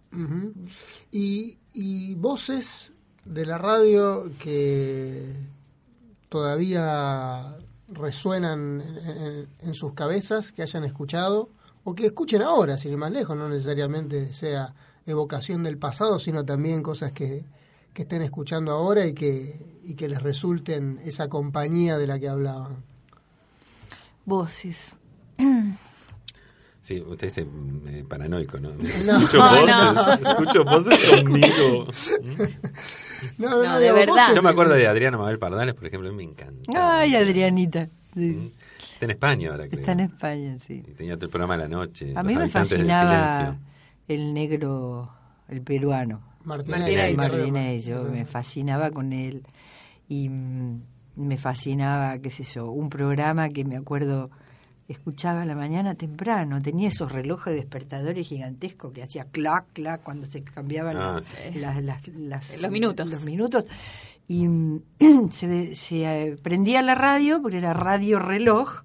[1.11, 2.91] Y, y voces
[3.25, 5.33] de la radio que
[6.35, 7.55] todavía
[7.87, 11.49] resuenan en, en- en sus cabezas, que hayan escuchado,
[11.85, 14.73] o que escuchen ahora, sin ir más lejos, no necesariamente sea
[15.05, 17.45] evocación del pasado, sino también cosas que,
[17.93, 22.27] que estén escuchando ahora y que, y que les resulten esa compañía de la que
[22.27, 22.83] hablaban.
[24.25, 24.95] Voces.
[26.85, 28.69] Sí, usted es eh, paranoico, ¿no?
[28.75, 28.83] No.
[29.17, 30.29] Escucho No, voces, no.
[30.29, 31.87] escucho voces conmigo.
[33.39, 34.35] No, No, de verdad.
[34.35, 36.69] Yo me acuerdo de Adriano Mabel Pardales, por ejemplo, a mí me encanta.
[36.99, 37.87] Ay, Adrianita.
[38.13, 38.53] Sí.
[38.93, 39.79] Está en España ahora, creo.
[39.79, 40.83] Está en España, sí.
[40.87, 42.13] Y tenía todo el programa a la noche.
[42.15, 43.57] A mí me fascinaba
[44.07, 45.09] el negro,
[45.49, 46.21] el peruano.
[46.43, 47.17] Martínez.
[47.17, 49.41] Martínez, yo me fascinaba con él
[50.07, 50.81] y mm,
[51.15, 54.29] me fascinaba, qué sé yo, un programa que me acuerdo
[54.87, 60.27] escuchaba a la mañana temprano, tenía esos relojes despertadores gigantescos que hacía clac, clac cuando
[60.27, 61.59] se cambiaban Ah, las- sí.
[61.59, 63.09] las- las- las- Los minutos.
[63.09, 63.65] Los minutos.
[64.27, 64.81] Y mm,
[65.31, 68.83] se, eh, prendía la radio, porque era radio reloj,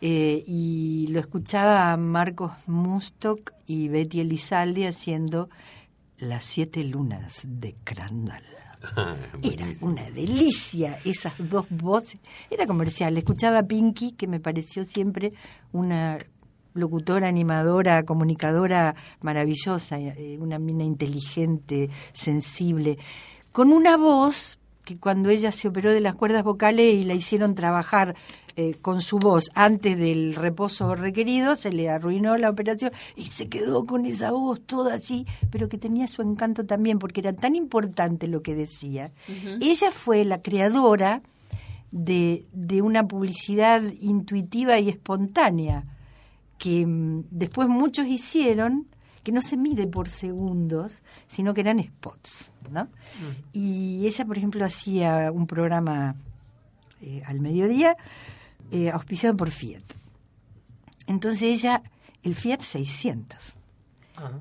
[0.00, 5.48] eh, y lo escuchaba a Marcos Mustok y Betty Elizalde haciendo
[6.18, 8.42] Las siete lunas de Crandall.
[9.42, 12.20] Era una delicia esas dos voces.
[12.50, 13.16] Era comercial.
[13.16, 15.32] Escuchaba a Pinky, que me pareció siempre
[15.72, 16.18] una
[16.74, 22.98] locutora, animadora, comunicadora maravillosa, eh, una mina inteligente, sensible,
[23.52, 27.54] con una voz que cuando ella se operó de las cuerdas vocales y la hicieron
[27.54, 28.14] trabajar
[28.60, 33.48] eh, con su voz antes del reposo requerido, se le arruinó la operación y se
[33.48, 37.56] quedó con esa voz toda así, pero que tenía su encanto también, porque era tan
[37.56, 39.12] importante lo que decía.
[39.62, 41.22] Ella fue la creadora
[41.90, 45.86] de, de una publicidad intuitiva y espontánea
[46.58, 48.88] que mm, después muchos hicieron,
[49.22, 52.88] que no se mide por segundos, sino que eran spots, ¿no?
[53.54, 56.14] Y ella, por ejemplo, hacía un programa
[57.00, 57.96] eh, al mediodía
[58.70, 59.82] eh, auspiciado por Fiat.
[61.06, 61.82] Entonces ella,
[62.22, 63.54] el Fiat 600.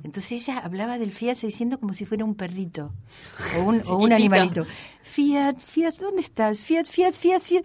[0.03, 2.91] Entonces ella hablaba del Fiat 600 como si fuera un perrito
[3.57, 4.15] o un, o un Chiquitito.
[4.15, 4.65] animalito.
[5.03, 6.57] Fiat, Fiat, ¿dónde estás?
[6.59, 7.63] Fiat, Fiat, Fiat, Fiat.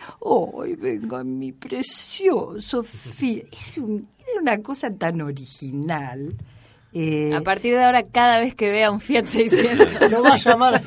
[0.62, 3.46] ¡Ay, venga, mi precioso Fiat!
[3.52, 6.36] Es un- era una cosa tan original.
[6.96, 10.36] Eh, A partir de ahora, cada vez que vea un Fiat 600, Lo va a
[10.36, 10.80] llamar,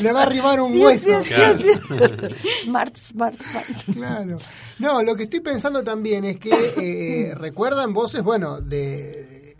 [0.00, 1.22] le va a arribar un Fiat, hueso.
[1.22, 2.32] Fiat, Fiat.
[2.64, 3.66] smart, smart, smart.
[3.94, 4.38] Claro.
[4.80, 6.50] No, lo que estoy pensando también es que
[7.30, 9.56] eh, recuerdan voces, bueno, de,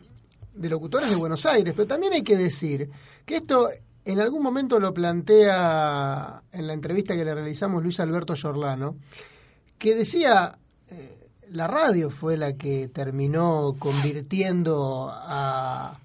[0.55, 2.91] de locutores de Buenos Aires, pero también hay que decir
[3.25, 3.69] que esto
[4.05, 8.97] en algún momento lo plantea en la entrevista que le realizamos Luis Alberto Giordano,
[9.79, 10.59] que decía,
[11.57, 15.99] la radio fue la que terminó convirtiendo a,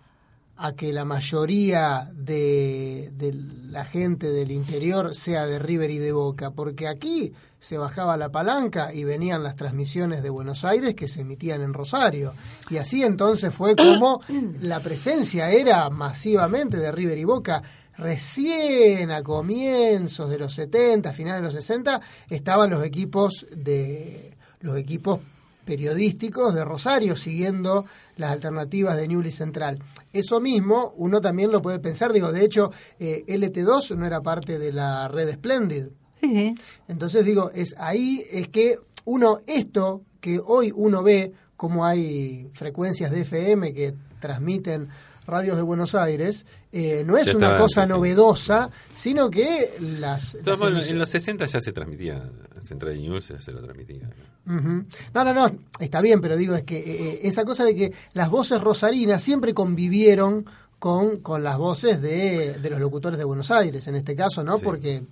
[0.56, 6.14] a que la mayoría de, de la gente del interior sea de River y de
[6.14, 11.10] Boca, porque aquí se bajaba la palanca y venían las transmisiones de Buenos Aires que
[11.10, 12.34] se emitían en Rosario.
[12.70, 14.22] Y así entonces fue como
[14.62, 17.62] la presencia era masivamente de River y Boca.
[17.97, 24.78] Recién a comienzos de los 70, finales de los 60, estaban los equipos de los
[24.78, 25.20] equipos
[25.66, 27.86] periodísticos de Rosario siguiendo
[28.18, 29.80] las alternativas de Newly Central.
[30.14, 34.59] Eso mismo uno también lo puede pensar, digo, de hecho, eh, LT2 no era parte
[34.59, 35.86] de la red Splendid.
[36.22, 36.55] Sí.
[36.88, 43.12] Entonces digo, es ahí es que uno, esto que hoy uno ve, como hay frecuencias
[43.12, 44.88] de FM que transmiten
[45.26, 50.36] radios de Buenos Aires, eh, no es Ya una cosa novedosa, sino que las...
[50.36, 52.24] Entonces, las bueno, en los 60 ya se transmitía,
[52.63, 54.09] Central News ya se lo transmitía.
[54.45, 58.30] No, no, no, está bien, pero digo, es que eh, esa cosa de que las
[58.30, 60.45] voces rosarinas siempre convivieron
[60.80, 64.57] con, con las voces de, de los locutores de Buenos Aires, en este caso, ¿no?
[64.57, 65.03] Porque eh,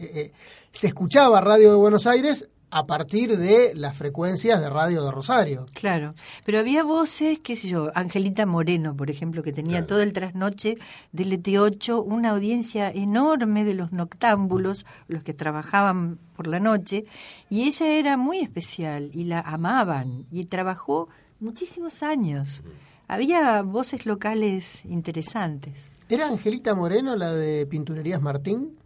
[0.00, 0.32] eh,
[0.72, 5.66] se escuchaba radio de Buenos Aires a partir de las frecuencias de radio de Rosario.
[5.72, 6.14] Claro,
[6.44, 10.76] pero había voces, qué sé yo, Angelita Moreno, por ejemplo, que tenía todo el trasnoche
[11.12, 17.04] del ET8, una audiencia enorme de los noctámbulos, los que trabajaban por la noche,
[17.48, 21.08] y ella era muy especial y la amaban y trabajó
[21.40, 22.62] muchísimos años.
[23.08, 25.90] Había voces locales interesantes.
[26.08, 28.76] ¿Era Angelita Moreno la de Pinturerías Martín?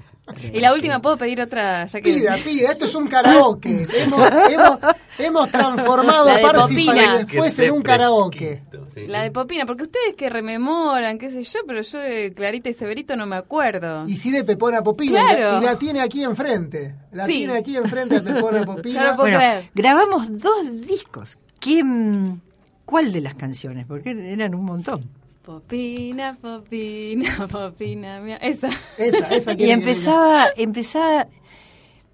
[0.52, 1.86] Y la última, ¿puedo pedir otra?
[1.86, 2.12] Ya que...
[2.12, 3.86] Pida, pida, esto es un karaoke.
[3.94, 4.20] hemos,
[4.50, 4.78] hemos,
[5.18, 7.16] hemos transformado a Parsifal Popina.
[7.18, 8.62] después en un karaoke.
[9.06, 12.72] La de Popina, porque ustedes que rememoran, qué sé yo, pero yo de Clarita y
[12.74, 14.04] Severito no me acuerdo.
[14.08, 15.20] Y sí de Pepona Popina.
[15.34, 15.60] Claro.
[15.60, 16.94] Y la tiene aquí enfrente.
[17.12, 17.32] La Sí.
[17.38, 19.02] tiene aquí enfrente a Pepona Popina.
[19.02, 19.70] No lo puedo Bueno, creer.
[19.74, 21.38] grabamos dos discos.
[21.60, 22.40] ¿Quién,
[22.84, 23.86] ¿Cuál de las canciones?
[23.86, 25.08] Porque eran un montón.
[25.50, 28.36] Popina, Popina, Popina, mía.
[28.36, 28.68] Esa.
[28.96, 31.26] Esa, esa Y que empezaba, empezaba,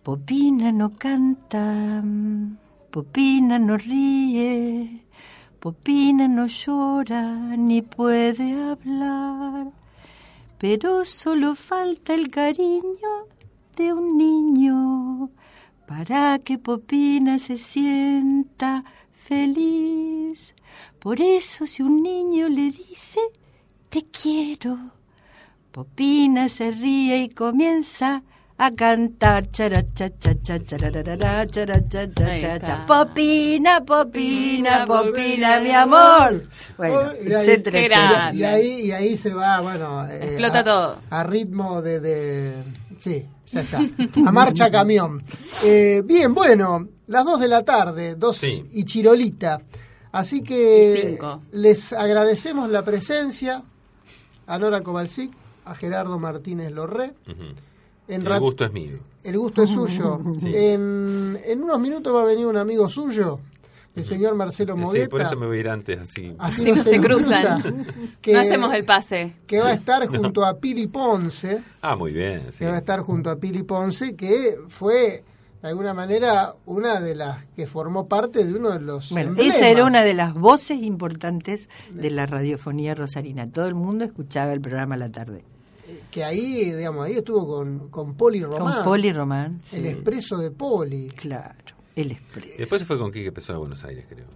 [0.03, 2.03] Popina no canta,
[2.91, 5.05] Popina no ríe,
[5.61, 7.24] Popina no llora
[7.59, 9.70] ni puede hablar,
[10.57, 13.12] pero solo falta el cariño
[13.76, 15.28] de un niño
[15.87, 18.82] para que Popina se sienta
[19.12, 20.56] feliz.
[21.07, 23.21] Por eso si un niño le dice,
[23.91, 24.77] te quiero,
[25.71, 28.25] Popina se ríe y comienza
[28.59, 29.49] a cantar.
[29.49, 32.59] Characha, cha, cha, chararara, characha, cha, cha, está.
[32.67, 32.87] cha.
[32.87, 36.43] Popina, Popina, Popina, mi amor.
[36.77, 38.11] Bueno, Oh, y ahí- etcétera, Qué etcétera.
[38.11, 38.39] grande.
[38.41, 40.09] Y ahí, y ahí se va, bueno.
[40.09, 40.97] eh, Explota a- todo.
[41.11, 42.65] A ritmo de, de-
[42.99, 43.79] Sí, ya está.
[43.79, 45.23] A marcha camión.
[45.63, 48.65] Eh, bien, bueno, las 2 de la tarde, 2 Sí.
[48.73, 49.61] y chirolita.
[50.19, 51.41] Así que cinco.
[51.53, 53.62] les agradecemos la presencia
[54.47, 55.33] a Nora Kovalsik,
[55.64, 57.12] a Gerardo Martínez Lorré.
[58.09, 58.99] En El gusto es mío.
[59.25, 60.21] el gusto es suyo.
[60.41, 60.53] Sí.
[60.55, 63.41] En, en unos minutos va a venir un amigo suyo,
[63.97, 66.35] el señor Marcelo Sí, sí, por eso me voy a ir antes, así.
[66.39, 67.87] Así Si no se cruzan.
[68.21, 69.33] que, No hacemos el pase.
[69.47, 72.43] que va a estar junto a Pili Ponce, Ah, muy bien.
[72.53, 72.59] sí.
[72.61, 75.25] que va a estar junto a Pili Ponce, que fue
[75.67, 79.57] de alguna manera una de las que formó parte de uno de los Bueno, emblemas.
[79.57, 83.51] esa era una de las voces importantes de la radiofonía rosarina.
[83.51, 85.45] Todo el mundo escuchaba el programa a la tarde.
[86.11, 88.75] que ahí, digamos, ahí estuvo con, con Poli Román.
[88.77, 89.61] Con Poli Román.
[89.73, 91.09] El expreso de Poli.
[91.09, 91.55] Claro,
[91.95, 92.57] el expreso.
[92.59, 94.27] Después se fue con Quique Pessoa a Buenos Aires, creo.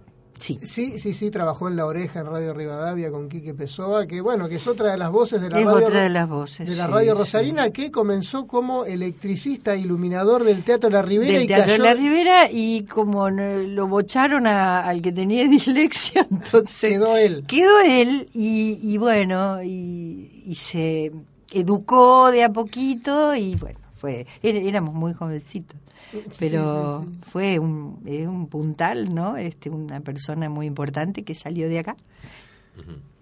[0.41, 0.59] Sí.
[0.63, 4.49] Sí, sí, sí, trabajó en La Oreja, en Radio Rivadavia, con Quique Pessoa, que bueno,
[4.49, 5.85] que es otra de las voces de la Es radio...
[5.87, 7.17] otra de las voces, De la sí, Radio sí.
[7.19, 11.83] Rosarina, que comenzó como electricista iluminador del Teatro La Ribera del y Teatro cayó...
[11.83, 17.45] la Ribera y como lo bocharon a- al que tenía dislexia, entonces Quedó él.
[17.47, 21.11] Quedó él y, y bueno, y, y se
[21.51, 25.77] educó de a poquito y bueno, fue er- éramos muy jovencitos.
[26.39, 29.37] Pero fue un, eh, un puntal, ¿no?
[29.37, 31.97] Este, una persona muy importante que salió de acá.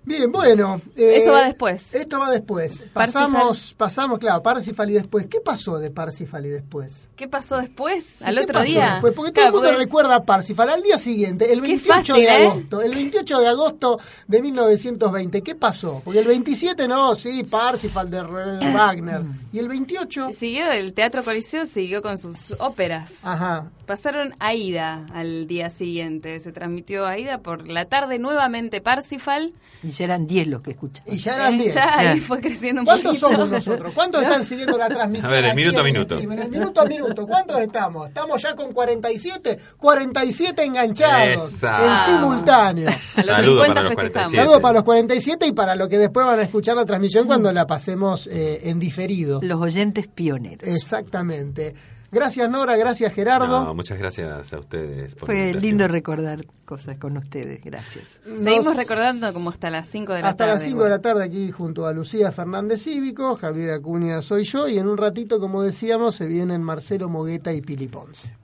[0.09, 0.81] Bien, bueno.
[0.97, 1.85] eh, Eso va después.
[1.93, 2.71] Esto va después.
[2.91, 2.93] Parsifal.
[3.31, 5.27] Pasamos, pasamos, claro, Parsifal y después.
[5.27, 7.07] ¿Qué pasó de Parsifal y después?
[7.15, 8.03] ¿Qué pasó después?
[8.15, 8.91] Sí, Al ¿qué otro pasó día.
[8.93, 9.13] después?
[9.13, 12.15] Porque todo el mundo porque- recuerda a Parsifal al día siguiente, el Qué 28 fácil,
[12.15, 12.47] de ¿eh?
[12.47, 12.81] agosto.
[12.81, 15.41] El 28 de agosto de 1920.
[15.43, 16.01] ¿Qué pasó?
[16.03, 19.21] Porque el 27 no, sí, Parsifal de Wagner.
[19.51, 20.29] Y el 28.
[20.37, 23.25] Siguió el Teatro Coliseo, siguió con sus óperas.
[23.25, 23.71] Ajá.
[23.87, 26.39] Pasaron Aida al día siguiente.
[26.39, 29.53] Se transmitió Aida por la tarde nuevamente Parsifal.
[29.81, 31.13] Y ya eran 10 los que escuchaban.
[31.13, 31.73] Y ya eran Eh, 10.
[31.75, 32.21] ya ahí Claro.
[32.21, 33.29] fue creciendo un ¿Cuántos poquito.
[33.31, 33.93] somos nosotros?
[33.93, 35.25] ¿Cuántos están siguiendo la transmisión?
[35.31, 36.17] A ver, el minuto a en- minuto.
[36.17, 37.27] En el minuto a minuto.
[37.27, 38.07] ¿Cuántos estamos?
[38.07, 39.59] Estamos ya con 47.
[39.77, 41.53] 47 enganchados.
[41.53, 41.85] Esa.
[41.85, 42.89] En simultáneo.
[43.15, 44.31] A los Saludo 50 para los festejamos.
[44.31, 44.37] 47.
[44.37, 47.51] Saludos para los 47 y para los que después van a escuchar la transmisión cuando
[47.51, 49.39] la pasemos eh, en diferido.
[49.43, 50.67] Los oyentes pioneros.
[50.67, 51.75] Exactamente.
[52.11, 53.47] Gracias Nora, gracias Gerardo.
[53.65, 55.15] No, muchas gracias a ustedes.
[55.15, 57.63] Por Fue lindo recordar cosas con ustedes.
[57.63, 58.19] Gracias.
[58.23, 60.53] Seguimos Nos- recordando como hasta las 5 de la Hasta tarde.
[60.55, 64.67] las 5 de la tarde aquí junto a Lucía Fernández Cívico, Javier Acuña soy yo
[64.67, 68.35] y en un ratito, como decíamos, se vienen Marcelo Mogueta y Pili Ponce.